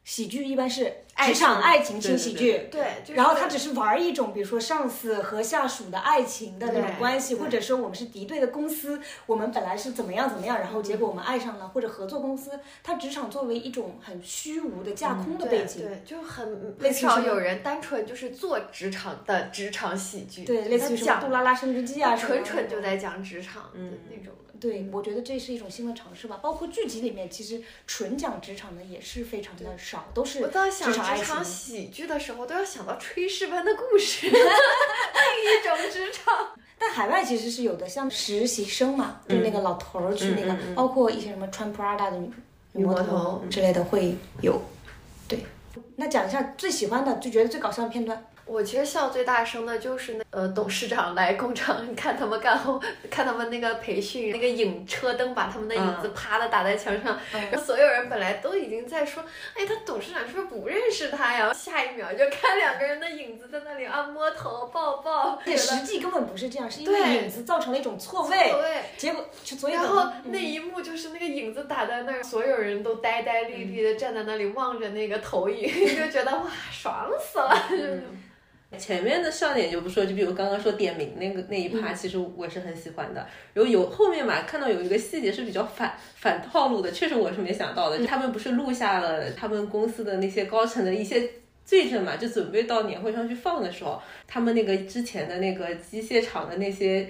[0.06, 0.84] 喜剧一般是
[1.18, 12.52] 职场爱情轻喜剧，对，然后他只是玩一种，比如说上司和下属的爱情的那种关系，或者说我们是敌对的公司，我们本来是怎么样怎么样，然后结果我们爱上了，或者合作公司，
[12.84, 23.80] 他职场作为一种很虚无的架空的背景，对，就很很少有人单纯就是做职场的职场喜剧，对，类似于什么杜拉拉升职记啊，纯纯就在讲职场的
[24.12, 24.32] 那种。
[24.60, 26.40] 对，我觉得这是一种新的尝试吧。
[26.42, 36.34] 包括剧集里面，其实纯讲职场的也是非常的少，都是我在想职场喜剧的时候，都要想到炊事班的故事， 另一种职场。
[36.78, 42.30] 但海外其实是有的，像实习生嘛，就那个老头儿去那个，包括一些什么穿 Prada 的女
[42.74, 44.62] 女魔头之类的会有。
[45.28, 45.40] 对，
[45.96, 48.26] 那讲一下最喜欢的，就觉得最搞笑的片段。
[48.46, 59.24] 我其实笑最大声的就是那呃董事长来工厂看他们干后， 看他们那个培训，那个影车灯把他们的影子啪的打在墙上，然后所有人本来都已经在说，
[59.56, 61.54] 哎，他董事长是不是不认识他呀？
[61.54, 68.54] 下一秒就看两个人的影子在那里按摸头抱抱， 对实际根本不是这样，是因为影子造成了一种错位，
[68.98, 77.58] 结果所以然后那一幕就是那个影子打在那儿，所有人都呆呆立立的站在那里望着那个投影， 就觉得哇爽死了。
[78.78, 83.28] 前面的笑点就不说，就比如刚刚说点名那个那一趴，其实我是很喜欢的。
[83.54, 88.06] 然后有后面嘛，看到有一个细节是比较反反套路的，确实我是没想到的。
[88.06, 91.30] 他们不是录下了他们公司的那些高层的一些
[91.64, 97.10] 罪证嘛，就准备到年会上去放的时候，他们那个之前的那个机械厂的那些。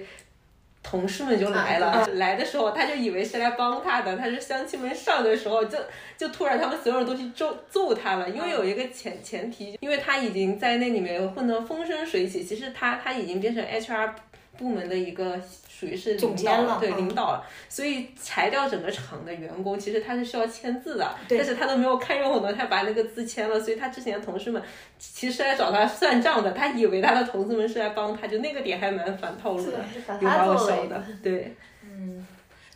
[0.88, 5.80] 同事们就来了，来的时候他就以为是来帮他的，他是乡亲们上的时候，就
[6.16, 14.12] 就突然他们所有人都去揍揍他了，因为有一个前前提，因为他已经在那里面混得风生水起，其实他他已经变成 HR。
[14.58, 15.40] 部门的一个
[15.70, 24.62] 属于是领导，对领导了，所以裁掉整个厂的员工，其实他是需要签字的，但是他都没有看用呢，他把那个字签了，所以他之前的同事们
[24.98, 29.80] 其实来找他算账的，他以为他的同事们是来帮他，就那个点还蛮反套路的，
[30.22, 32.26] 有把我笑的，对，嗯，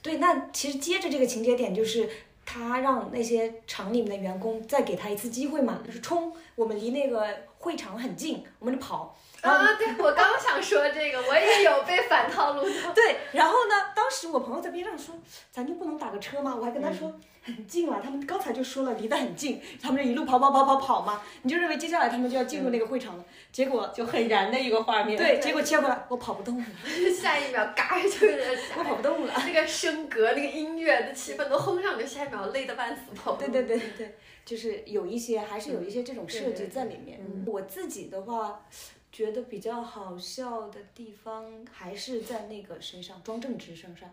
[0.02, 2.10] 对，那其实接着这个情节点就是
[2.46, 7.26] 他让那些厂里面的员工再给他一次机会嘛，就是冲，我们离那个
[7.60, 9.16] 会场很近，我们就跑。
[9.42, 12.76] 啊，对我刚想说这个，我也有被反套路的。
[12.94, 15.16] 对，然后呢，当时我朋友在边上说，
[15.52, 16.56] 咱就不能打个车吗？
[16.58, 25.18] 我还跟他说很近了，他们刚才就说了离得很近，他们就一路跑跑跑跑跑嘛，你就认为接下来他们就要进入那个会场了，结果就很燃的一个画面。
[25.18, 26.66] 对，结果切过来，我跑不动了，
[27.16, 33.36] 下一秒嘎就是， 我跑不动了，那个升格、那个音乐的气氛都轰上，去下一秒累得半死跑。
[33.36, 37.20] 对对对对，就是有一些还是有一些这种设计在里面。
[37.46, 38.66] 我自己的话。
[39.12, 44.10] 觉得比较好笑的地方还是在那个身上，庄正直身上。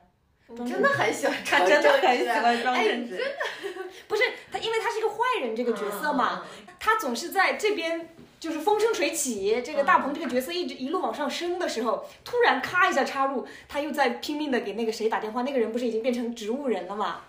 [0.64, 3.16] 真的很喜欢， 他真的很喜欢庄正直。
[3.16, 6.44] 真的，不是他，因为他是一个坏人这个角色嘛，
[6.78, 17.22] 他总是在这边就是风生水起，这个大鹏这个角色一直一路往上升的时候，突然咔一下插入，他又在拼命的给那个谁打电话，那个人不是已经变成植物人了嘛？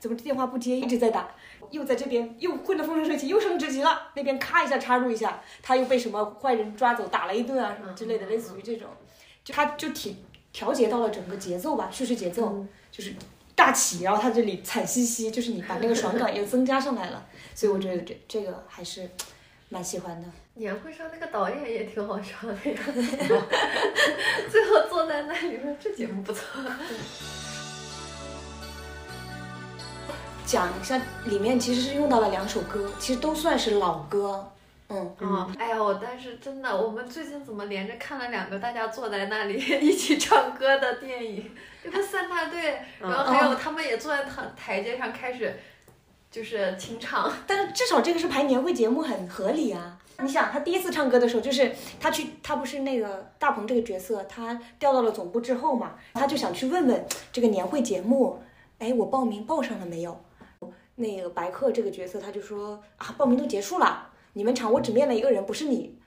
[0.00, 1.28] 怎么电话不接，一直在打？
[1.70, 4.10] 又在这边又混得风生水起，又升职级了。
[4.14, 8.88] 那边咔一下插入一下，他又被什么坏人抓走，打了一顿啊什么之类的，类似于这种，
[9.42, 10.16] 就他就挺
[10.52, 13.14] 调节到了整个节奏吧，叙事节奏就是
[13.54, 17.26] 大起，然后他这里惨兮兮，就是你把那个爽感又增加上来了。
[17.54, 19.08] 所以我觉得这这个还是
[19.68, 20.28] 蛮喜欢的。
[20.56, 22.80] 年会上那个导演也挺好笑的呀，
[24.48, 26.42] 最后坐在那里说这节目不错。
[30.54, 34.52] 讲一下，里面其实是用到了两首歌，其实都算是老歌。
[34.88, 41.50] 嗯，啊，哎呀，我但是真的，我们最近怎么连着看了两个大家坐在那里 一起唱歌的电影？
[41.82, 45.58] 这个三大队，然后还有他们也坐在台台阶上开始，
[46.30, 47.32] 就是清唱。
[47.48, 49.98] 但是至少这个是排年会节目，很合理啊。
[50.20, 58.40] 你想，他第一次唱歌的时候，就是他去，他不是那个大鹏这个角色，他调到了总部之后嘛，他就想去问问这个年会节目，
[58.78, 60.16] 哎，我报名报上了没有？
[60.96, 65.98] 那个白客这个角色，他就说啊，报名都结束了，你们场我只面了一个人，不是你，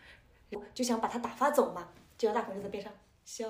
[0.73, 1.89] 就想把他打发走嘛。
[2.17, 2.91] 结果大鹏就在边上
[3.25, 3.45] 小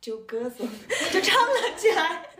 [0.00, 0.64] 酒鸽子
[1.10, 2.26] 就唱了起来。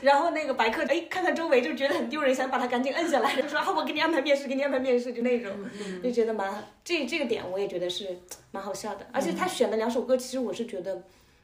[0.00, 5.52] 然后那个白客哎，看看周围就觉得很丢人，想把他赶紧摁下来，就说啊，我给你安排面试，给你安排面试，就那种，
[6.02, 8.18] 就觉得蛮这这个点我也觉得是
[8.50, 9.06] 蛮好笑的。
[9.12, 11.02] 而且他选的两首歌，其实我是觉得，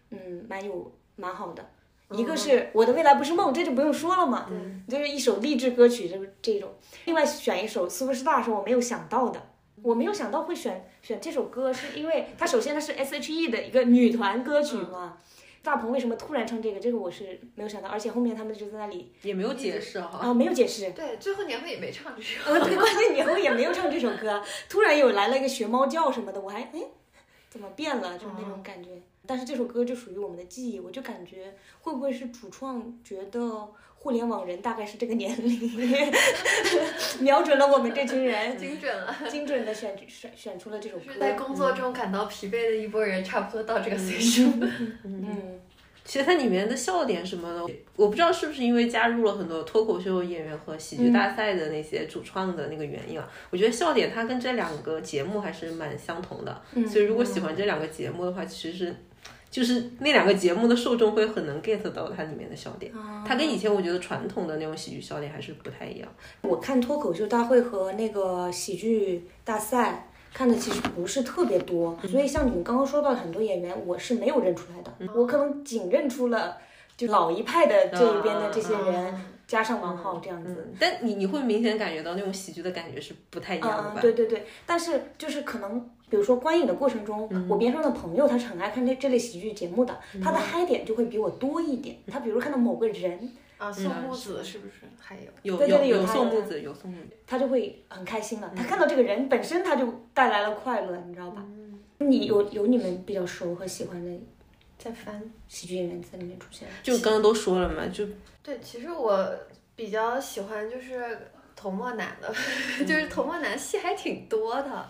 [0.08, 1.68] 嗯，蛮有蛮好的。
[2.12, 4.48] 一个是我的未来不是梦，这就不用说了嘛，
[4.88, 6.72] 就是一首励志歌曲，就是这种。
[7.04, 9.40] 另外选一首 Super Star 是我没有想到的，
[9.82, 15.18] 我没有想到会选选这首歌，是因为它首先它是 S.H.E 的一个女团歌曲嘛。
[15.62, 16.78] 大鹏为什么突然唱这个？
[16.78, 20.20] 这个我是没有想到，而且后面他们就在那里也没有解释哈。
[20.22, 20.92] 啊，没有解释。
[20.92, 22.40] 对，最后年会也没唱这首。
[22.48, 26.82] 呃，对，关键年会也没有唱这首歌，突然有来了一个学猫叫什么的，我还哎，
[27.50, 28.16] 怎么变了？
[28.16, 28.90] 就是那种感觉。
[29.26, 36.12] 但是这首歌就属于我们的记忆，我就感觉会不会是主创觉得互联网人大概是这个年龄，
[37.20, 41.12] 瞄准了我们这群人， 精准了，精准的选选选出了这首歌。
[41.18, 44.50] 在工作中感到疲惫的一波人，差不多到这个岁数。
[45.04, 45.60] 嗯。
[46.04, 53.28] 其实它里面的笑点什么的，我不知道是不是因为加入了很多脱口秀演员和喜剧大赛的那些主创的那个原因啊。
[53.50, 58.94] 我觉得笑点它跟这两个节目还是蛮相同的，所以如果喜欢这两个节目的话，其实是
[59.56, 62.92] 就是那两个节目的受众会很能 get 到它里面的笑点。
[63.26, 66.08] 它跟以前我觉得传统的那种喜剧笑点还是不太一样。
[66.42, 70.08] 我看脱口秀大会和那个喜剧大赛。
[70.34, 74.92] 看的其实不是特别多，所以像你们刚刚说到的很多演员，我是没有认出来的。
[75.14, 76.58] 我可能仅认出了
[76.94, 79.14] 就老一派的这一边的这些人，
[79.46, 80.74] 加上王浩这样子。
[80.78, 84.00] 但你你会明显感觉到那种喜剧的感觉是不太一样的吧？
[84.02, 91.96] 对对对，但是就是可能，比如说观影的过程中，我边上的朋友他是很爱看这这类喜剧节目的，他的嗨点就会比我多一点。
[92.06, 93.32] 他比如看到某个人。
[93.58, 95.56] 啊，宋木子是不是还有？
[95.56, 98.52] 有有有宋木子，有宋木子，他就会很开心了。
[98.54, 101.42] 他看到这个人本身，他就带来了快乐，你知道吧？
[101.96, 104.20] 你有有你们比较熟和喜欢的，
[104.76, 106.68] 在翻喜剧演员在里面出现。
[106.82, 108.06] 就刚刚都说了嘛，就
[108.42, 109.26] 对，其实我
[109.74, 111.18] 比较喜欢就是
[111.56, 112.28] 童墨男的，
[112.84, 114.86] 就是童墨男戏还挺多的。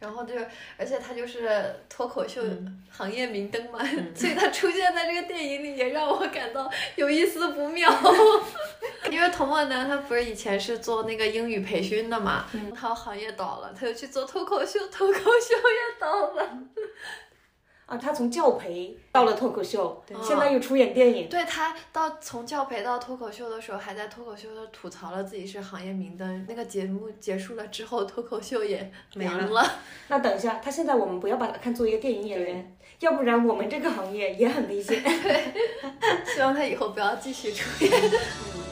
[0.00, 0.34] 然后就，
[0.78, 2.42] 而且他就是脱口秀
[2.90, 3.78] 行业明灯嘛，
[4.16, 7.88] 所以他出现在这个电影里也让我感到有一丝不妙。
[9.10, 16.48] 因为童梦男他不是以前是做那个英语培训的嘛，他行业倒了，他又去做脱口秀，脱口秀也倒了。
[17.90, 21.28] 啊，他从教培到了脱口秀，现在又出演电影。
[21.28, 26.46] 对他到从教培到脱口秀的时候，还在脱口秀吐槽了自己是行业明灯。
[26.48, 29.66] 那个节目结束了之后，脱口秀也没了。
[30.06, 35.02] 那等一下，他现在我们不要把他看作一个电影演员，要不然我们这个行业也很危险。
[35.02, 35.52] 对，
[36.32, 37.92] 希望他以后不要继续出演。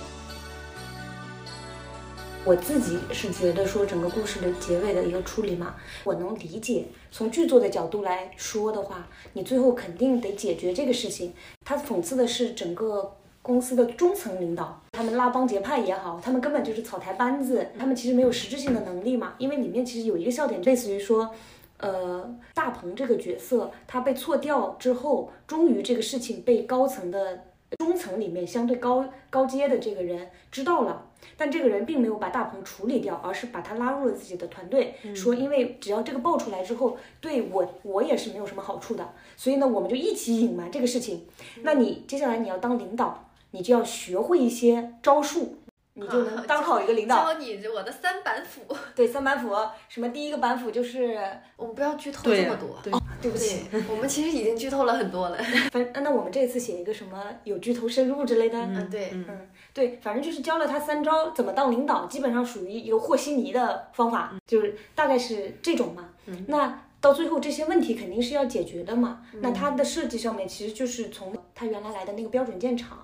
[2.48, 6.86] 我自己是觉得说整个故事的结尾的一个处理嘛，我能理解。
[7.10, 11.34] 从剧作的角度来说的话，你最后肯定得解决这个事情。
[11.66, 19.34] 他讽刺的是整个公司的中层领导，他们拉帮结派也好，他们根本就是草台班子，他们其实没有实质性的能力嘛。
[19.36, 21.30] 因为里面其实有一个笑点，类似于说，
[21.76, 27.44] 呃，大鹏这个角色他被错掉之后，终于这个事情被高层的
[27.76, 31.04] 中层里面相对高高阶的这个人知道了。
[31.36, 41.26] 但这个人并没有把大鹏处理掉，而是把他拉入了自己的团队，说因为只要这个爆出来之后，对我我也是没有什么好处的，所以呢，我们就一起隐瞒这个事情。
[41.62, 45.58] 那你接下来你要当领导，你就要学会一些招数。
[46.00, 47.24] 你就能 当好一个领导。
[47.24, 48.62] 教你我的三板斧。
[48.94, 49.52] 对，三板斧，
[49.88, 51.18] 什么第一个板斧就是，
[51.56, 52.78] 我们不要剧透这么多。
[52.84, 55.36] 对，对不起，我们其实已经剧透了很多了。
[55.72, 58.56] 反那我们这次写一个什么有剧透深入之类的。
[58.60, 59.26] 嗯，对，嗯，
[59.72, 66.08] 对，反正就是教了他三招怎么当领导，基本上属于一个和稀泥的方法，就是大概是这种嘛。
[66.46, 69.22] 那到最后这些问题肯定是要解决的嘛。
[69.40, 72.98] 那他的设计上面其实就是从他原来来的那个标准建厂。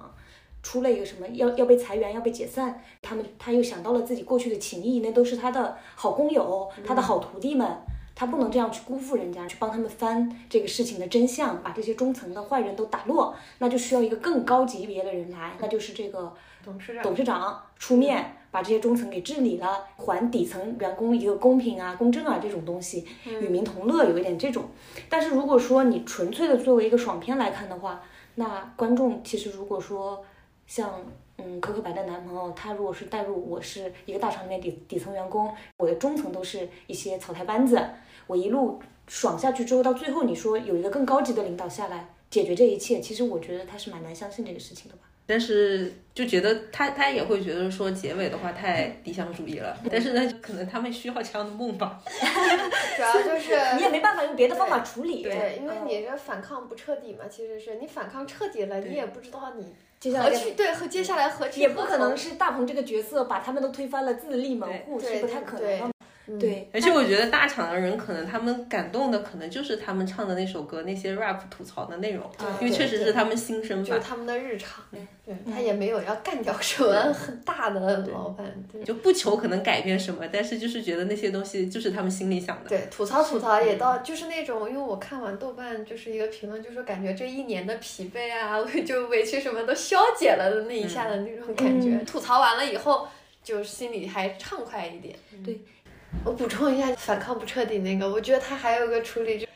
[0.64, 7.68] 出了一个什么要要被裁员要被解散，他们他又想到了自己过去的情谊，那都是他的好工友，他的好徒弟们，
[8.14, 16.32] 他不能这样去辜负人家，去帮他们翻这个事情的真相，把这些中层的坏人都打落，那就需要一个更高级别的人来，那就是这个
[16.64, 17.02] 董事长。
[17.02, 24.64] 董事长出面把这些中层给治理了，还底层员工一个公平啊、公正啊这种东西，与民同乐，有一点这种。
[25.08, 28.00] 但是如果说你纯粹的作为一个爽片来看的话，
[28.36, 30.24] 那观众其实如果说
[30.66, 30.92] 像
[31.38, 37.80] 嗯可可白的男朋友，他如果是带入我是一个大厂里面底底层员工，我的中层都是一些草台班子，
[38.26, 45.02] 我一路爽下去之后，到最后你说有一个更高级的领导下来解决这一切，其实我觉得他是蛮难相信这个事情的吧。
[45.24, 52.00] 但是就觉得他他也会觉得说结尾的话太理想主义了，但是呢，可能他们需要这样的梦吧。
[52.96, 55.22] 主要就是 你也没办法用别的方法处理。
[55.22, 65.93] 对，因为嗯你这反抗不彻底嘛，其实是你反抗彻底了，你也不知道你接下来何去对和接下来何去也不可能是大鹏这个角色把他们都推翻了，自立门户对是不太可能对的。
[66.26, 73.88] 嗯对，而且我觉得大厂的人可能他们感动的可能就是他们唱的那首歌那些 rap 吐槽的内容，对因为确实是他们心声吧。
[73.88, 82.68] 就是他们的日常，嗯对他也没有要干掉什么很大的老板，对就不求可能改变什么，但是就是觉得那些东西就是他们心里想的。
[82.68, 91.90] 对，吐槽吐槽也到就是那种，因为我看完豆瓣就是一个评论，就是感觉这一年的疲惫啊， 就委屈什么都消解了的那一下的那种感觉。
[91.90, 93.08] 嗯吐槽完了以后，
[93.42, 95.14] 就心里还畅快一点。
[95.44, 95.58] 对，
[96.22, 99.46] 我补充一下反抗不彻底那个，我觉得他还有个处理就。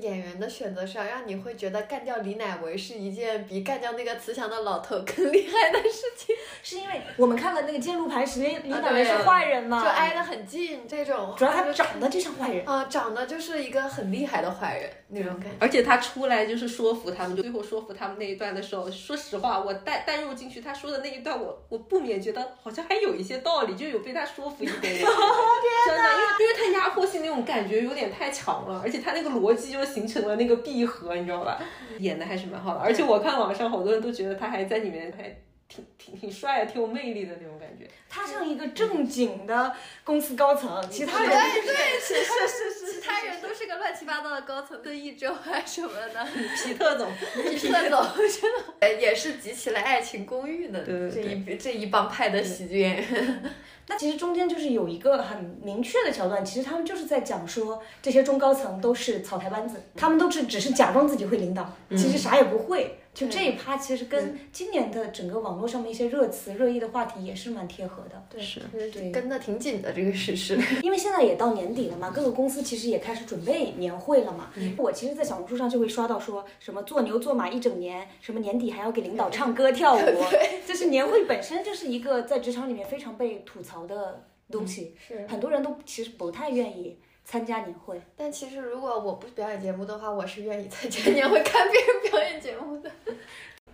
[0.00, 10.86] 演员的选择上，让你会觉得干掉李乃维是一件比干掉那个慈祥的老头更厉害的事情，是因为我们看了那个剑路牌时，李啊乃维是坏人嘛，就挨得很近。
[10.88, 12.66] 这种主要他长得就像坏人。
[12.66, 15.56] 啊、长得就是一个很厉害的坏人那种感觉。
[15.60, 25.04] 而且他出来就是说服他们，就最后说服他们那一段的时候，说实话，我带带入进去他说的那一段，我我不免觉得好像还有一些道理，就有被他说服一点点。
[25.86, 31.58] 真的，因为因为他压迫性那种感觉有点太强了，而且他那个逻辑就形成了那个闭合，你知道吧？
[31.98, 35.34] 演的还是蛮好的，而且我看网上好多人都觉得他还在里面还
[35.68, 37.88] 挺挺挺帅的，挺有魅力的那种感觉。
[38.08, 46.24] 他像一个正经的公司高层，其他人对对，是是是，其他人都是个乱七八糟的高层的一周啊什么的。
[46.56, 47.10] 皮特总，
[47.50, 53.42] 皮特总 真的也是集齐了《爱情公寓》的对这一这一帮派的喜剧演员。
[53.86, 63.00] 那其实中间就是有一个很明确的桥段，其实他们就是在讲说这些中高层都是草台班子，他们都是只是假装自己会领导，其实啥也不会。
[63.14, 68.26] 就这一趴其实跟今年的整个网络上面一些热词、热议的话题也是蛮贴合的。
[68.28, 68.60] 对，是
[68.92, 70.58] 对跟得挺紧的这个事实。
[70.82, 74.50] 因为现在也到年底了嘛，各个公司其实也开始准备年会了嘛。
[74.76, 80.00] 我其实，在小红书上就会刷到说什么做牛做马一整年，什么年底还要给领导唱歌跳舞，
[80.66, 88.00] 就是年会本身就是一个在职场里面非常被吐槽的东西，是，很多人都其实不太愿意参加年会。
[88.16, 92.90] 但其实如果我不表演节目的话，我是愿意参加年会看别人表演节目的。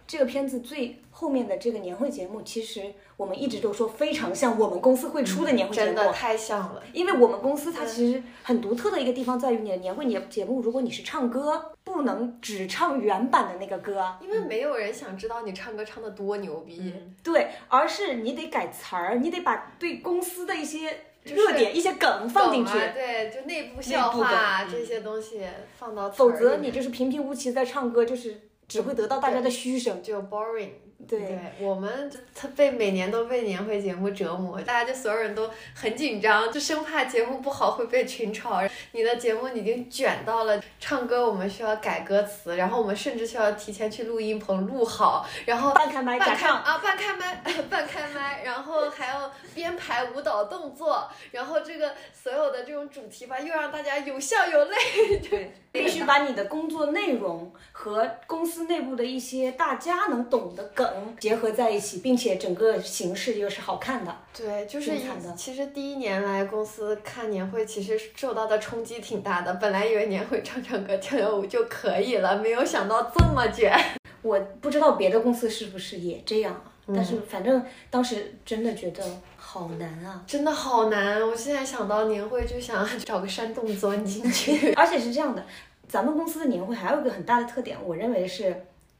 [0.07, 5.87] 这个片子最后面的这个年会节目，其实我们一直都说非常像我们公司会出的年会节目。
[5.87, 6.83] 真的太像了。
[6.93, 16.93] 因为我们公司它其实很独特的一个地方在于，你的年会年节目，如果你是唱歌，不能只唱原版的那个歌，因为没有人想知道你唱歌唱的多牛逼，
[17.23, 25.43] 对，而是你得改词儿，你得把对公司的一些就是热点、一些梗放进去，对，就内部笑话啊这些东西
[25.79, 30.03] 放到否则你就是平平无奇在唱歌，就是只会得到大家的嘘声。
[30.03, 30.71] 就 boring。
[31.09, 38.71] 对，我们他被每年都被年会节目折磨，大家就所有人都很紧张，就生怕节目不好会被群嘲。
[38.93, 54.77] 你的节目已经卷到了唱歌，我们需要改歌词，然后我们甚至需要提前去录音棚录好，然后半开麦假半唱，啊，半开麦， 半开麦，然后还要编排舞蹈动作，然后这个所有的这种主题吧，又让大家有笑有泪。
[55.29, 60.87] 对，必须把你的工作内容和公司内部的一些大家能懂的梗
[61.19, 64.17] 结合在一起，并且整个形式又是好看的。
[64.37, 64.93] 对，就是
[65.37, 69.55] 其实第一年来公司看年会，其实受到的冲击挺大的。
[69.55, 73.75] 本来以为年会唱唱歌、跳跳舞就可以了，没有想到这么卷。
[74.23, 79.03] 我不知道别的公司是不是也这样啊，但是反正当时真的觉得
[79.37, 84.73] 好难啊，真的好难，我现在想到年会就想找个山洞钻进去。
[84.77, 85.43] 而且是这样的，
[85.89, 88.55] 咱们公司的年会还有一个很大的特点，我认为是，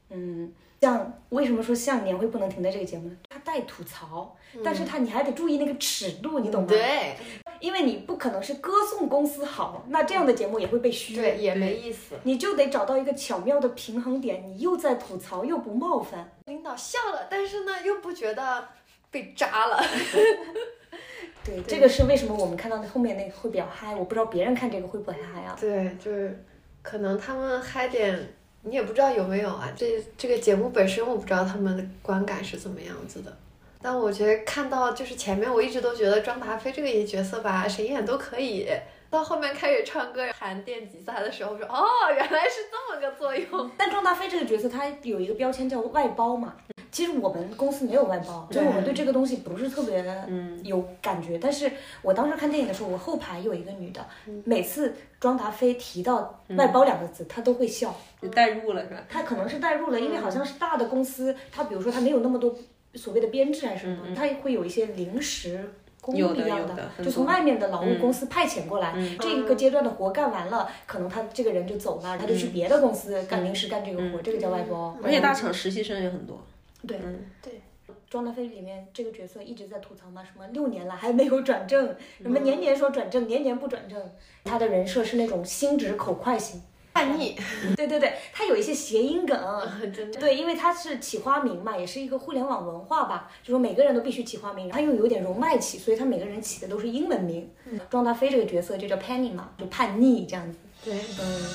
[0.09, 0.51] 嗯，
[0.81, 3.15] 像为什么说像年会不能停在这个节目呢？
[3.29, 7.15] 它带吐槽，但是它你还得注意那个尺度，你懂吗？，对
[7.59, 11.15] 因为你不可能是歌颂公司好，那这样的节目也会被虚。
[11.15, 12.15] 对，也没意思。
[12.23, 16.31] 你就得找到一个巧妙的平衡点，你又在吐槽又不冒犯。
[16.45, 18.67] 领导笑了，但是呢又不觉得
[19.11, 19.79] 被扎了。
[21.45, 25.55] 对，这个是为什么我们看到后面那个会比较嗨，我不知道别人看这个会不会嗨啊？
[25.61, 26.43] 对，就是
[26.81, 28.33] 可能他们嗨点，
[28.63, 29.71] 你也不知道有没有啊。
[29.75, 33.37] 这这个节目本身我不知道他们的观感是怎么样子的，
[33.81, 38.67] 但我觉得看到就是前面我一直都觉得庄达菲这个角色吧，谁演都可以。
[39.09, 41.83] 到后面开始唱歌弹电吉他的时候，说哦，
[42.15, 43.69] 原来是这么个作用。
[43.77, 46.55] 但庄达菲这个角色他有一个标签叫外包嘛，
[46.91, 51.37] 其实我们公司没有外包，就是我们对这个东西不是特别嗯有感觉。
[51.39, 51.71] 但是
[52.01, 54.05] 我当时看电影的时候，我后排有一个女的，
[54.43, 57.95] 每次庄达菲提到外包两个字，她都会笑。
[58.21, 59.01] 就代入了是吧？
[59.07, 62.53] 她可能是代入了，因为好像是大的公司，她比如说她没有那么多
[62.95, 65.73] 所谓的编制还是什么，她会有一些临时。
[66.01, 74.97] 工一样的就从外面的劳务公司派遣过来，嗯这个阶段的活干完了，可能他这个人就走了，他就去别的公司干临时干这个活，这个叫外包。
[75.03, 76.43] 而且大厂实习生也很多。
[76.87, 77.61] 对嗯对，
[78.09, 84.01] 庄达菲里面这个角色一直在吐槽嘛，什么六年了还没有转正，什么年年说转正，年年不转正。
[84.43, 86.61] 他的人设是那种心直口快型，
[86.93, 87.37] 叛逆，
[87.77, 89.37] 对对对，他有一些谐音梗。
[89.93, 90.19] 真的。
[90.19, 97.49] 对，因为他是起花名嘛，也是一个互联网文化吧，就说每个人都必须起花名，他又有点容麦起，所以他每个人起的都是英文名。
[97.89, 100.57] 庄达菲这个角色就叫 Penny 嘛，就叛逆这样子。
[100.83, 101.45] 对，嗯，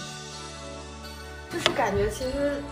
[1.50, 2.62] 就是感觉其实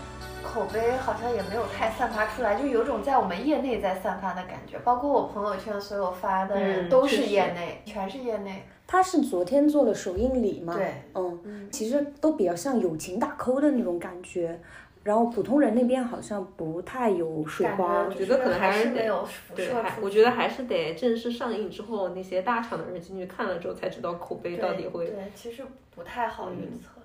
[0.45, 4.79] 口碑好像也没有太散发出来，就有种在我们业内在散发的感觉。
[4.79, 8.63] 包括我朋友圈所有发的人嗯都是业内，全是业内。
[8.87, 14.59] 他是昨天做了首映礼嘛，对，嗯，其实都比较像友情打 call 的那种感觉。
[15.03, 19.71] 然后普通人那边好像不太有水花我，觉得可能还还是得没有辐对，
[20.01, 25.05] 我觉得还是得正式上映之后，那些大厂的人进去看了之后，才知道口碑到底会。
[25.05, 25.63] 对对，其实
[25.95, 26.89] 不太好预测。
[26.97, 27.01] 嗯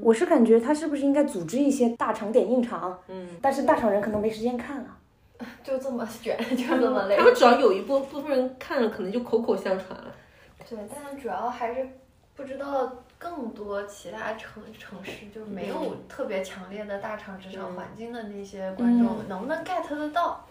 [0.00, 2.98] 我是感觉他是不是应该组织一些大场点映场？
[3.08, 3.28] 嗯。
[3.40, 4.98] 但是大场人可能没时间看啊。
[5.64, 7.24] 就这么卷，就这么累他。
[7.24, 10.14] 们只要有一部部分人看了，可能就口口相传了。
[10.68, 11.88] 对，但主要还是
[12.36, 20.46] 不知道更多其他城城市就没有特别强烈的大厂职场环境的那些观众，能不能 get 得到？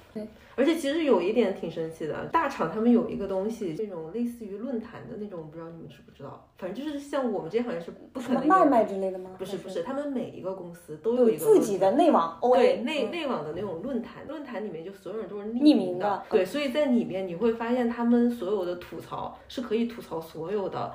[0.55, 6.47] 而且其实有一点挺神奇的，大厂他们有一个东西，这种类似于论坛的那种，不知道你们知不知道？
[6.57, 9.31] 反正就是像我们这行业是不可什么能卖卖之类的吗？
[9.39, 20.93] 不是不是，他们每一个公司都有一个自己的内网对内嗯内网的那种论坛，论坛里面就所有人都是匿匿名的的，对，所以在里面你会发现他们所有的吐槽是可以吐槽所有的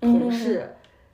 [0.00, 0.68] 同事。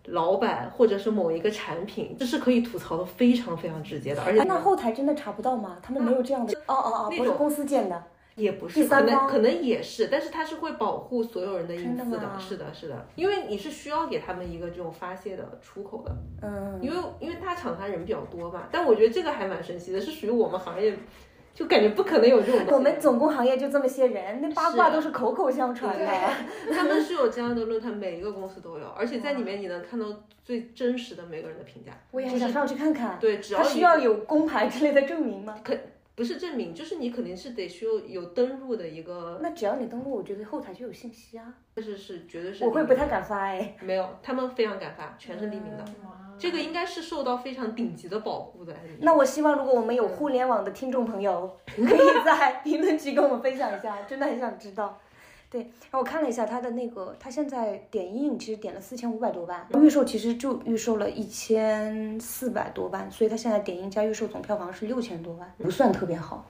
[0.09, 5.79] 老板或者是某一个产品，这是可以吐槽的非常非常直接的，而且哎那后台真的查不到吗？
[5.83, 6.53] 他们没有这样的？
[6.67, 8.03] 哦哦哦，那种不是公司建的。
[8.37, 20.95] 也不是，可能可能也是，但是它是会保护所有人的隐私真的是的，是的，因为你是需要给他们一个这种发泄的出口的，嗯，因为因为大厂它人比较多嘛，但我觉得这个还蛮神奇的，是属于我们行业，
[21.57, 22.67] 就感觉不可能有这种。
[22.71, 26.07] 我们总共行业就这么些人，那八卦都是口口相传的。
[26.71, 30.07] 他们是有这样的论坛，每一个公司都有，而且在里面你能看到
[30.45, 31.93] 最真实的每个人的评价。
[32.11, 33.19] 我也很想上去看看。
[33.19, 35.59] 对，只要你他需要有工牌之类的证明吗？
[35.65, 35.75] 可
[36.15, 41.55] 不是证明，就是你肯定是得需要有登录的一个，那只要你登录，我觉得后台就有信息啊。
[41.75, 43.75] 但是是绝对是我会不太敢发哎。
[43.81, 45.85] 没有，他们非常敢发，全是匿名的。
[46.05, 48.75] 哇这个应该是受到非常顶级的保护的。
[49.01, 54.99] 那我希望如果我们有互联网的听众朋友， 可以在评论区跟我们分享一下，真的很想知道。
[55.49, 66.45] 对，然后我看了一下他的那个，他现在点映其实点了四千五百多万，预售其实就预售了一千四百多万，所以他现在点映加预售总票房是六千多万，不算特别好。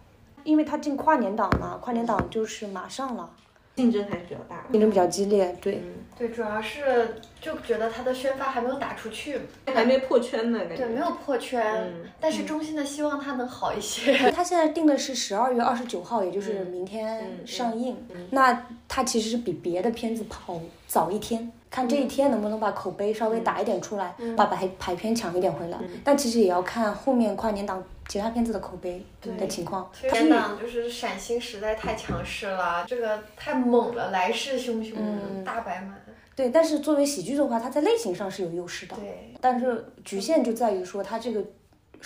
[0.45, 3.28] 因为他进跨年档嘛，跨年档就是马上了，
[3.74, 4.64] 竞争还是比较大。
[4.72, 5.55] 竞争比较激烈。
[5.61, 5.82] 对，
[6.16, 7.16] 对，主要是
[7.47, 10.76] 就觉得他的宣发还没有打出去，还没破圈呢，感觉。
[10.78, 11.64] 对，没有破圈。
[11.64, 14.12] 嗯但是衷心的希望他能好一些。
[14.32, 17.97] 他现在定的是十二月二十九号，也就是嗯明天嗯嗯上映。
[18.30, 25.78] 那他其实是比别的片子跑早一天，看这一天能不能把口碑稍微打一点出来，把排排片抢一点回来。
[26.03, 29.05] 但其实也要看后面跨年档其他片子的口碑
[29.38, 29.88] 的情况。
[29.92, 35.94] 其实天档就是闪星实在太强势了，这个太猛了，来势汹汹，嗯大白马。
[36.37, 41.43] 对，但是作为喜剧的话，它在类型上是有优势的，对，但是局限就在于说它这个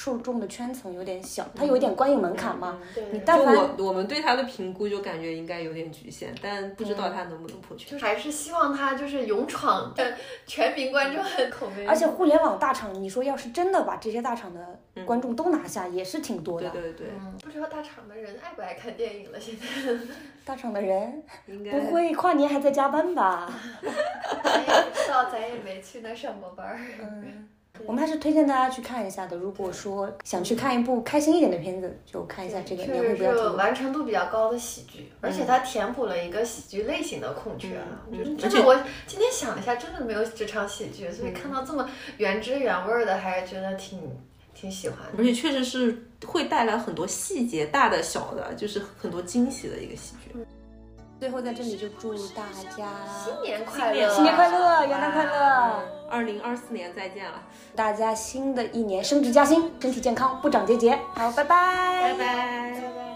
[0.01, 2.81] 受众的圈层有点小，它有一点观影门槛嘛。
[2.95, 7.91] 对，你但我我们对他的评估就感觉应该有点局限，但不知道他能不能破圈。
[7.91, 9.95] 就是还是希望他就是勇闯
[10.47, 11.85] 全民观众的口碑。
[11.85, 16.71] 而且互联网大厂，你说要是真的把这些大厂的观众都拿下，也是挺多的。
[16.71, 19.39] 对对对，嗯，不知道大厂的人爱不爱看电影了？
[19.39, 19.93] 现在
[20.47, 23.53] 大厂的人 应该不会跨年还在加班吧？
[24.43, 26.79] 咱也不知道，咱也没去那上过班儿。
[27.03, 27.47] 嗯，
[27.87, 29.37] 我们还是推荐大家去看一下的。
[29.37, 33.43] 如果说想去看一部开心一点的片子，就看一下这个《年确实是会不要停》。
[33.57, 38.07] 完成度比较高的喜剧，而且它填补了一个喜剧类型的空缺啊。
[38.11, 38.75] 嗯我觉得真的，我
[39.07, 43.99] 今天想了一下，真的没有职场喜剧，所以看到这么原汁原味儿的，还是觉得挺
[44.55, 45.19] 挺喜欢的。
[45.19, 50.35] 而且确实是会带来很多细节，大的小的，就是很多惊喜的一个喜剧。
[51.21, 52.45] 最后在这里就祝大
[52.75, 52.89] 家
[53.23, 55.83] 新年快乐，新年快乐，元旦快乐！
[56.09, 57.43] 二零二四年再见了，
[57.77, 60.99] 大家新的一年升职加薪，身体健康，不长结节。
[61.15, 63.10] 好，拜拜，拜拜。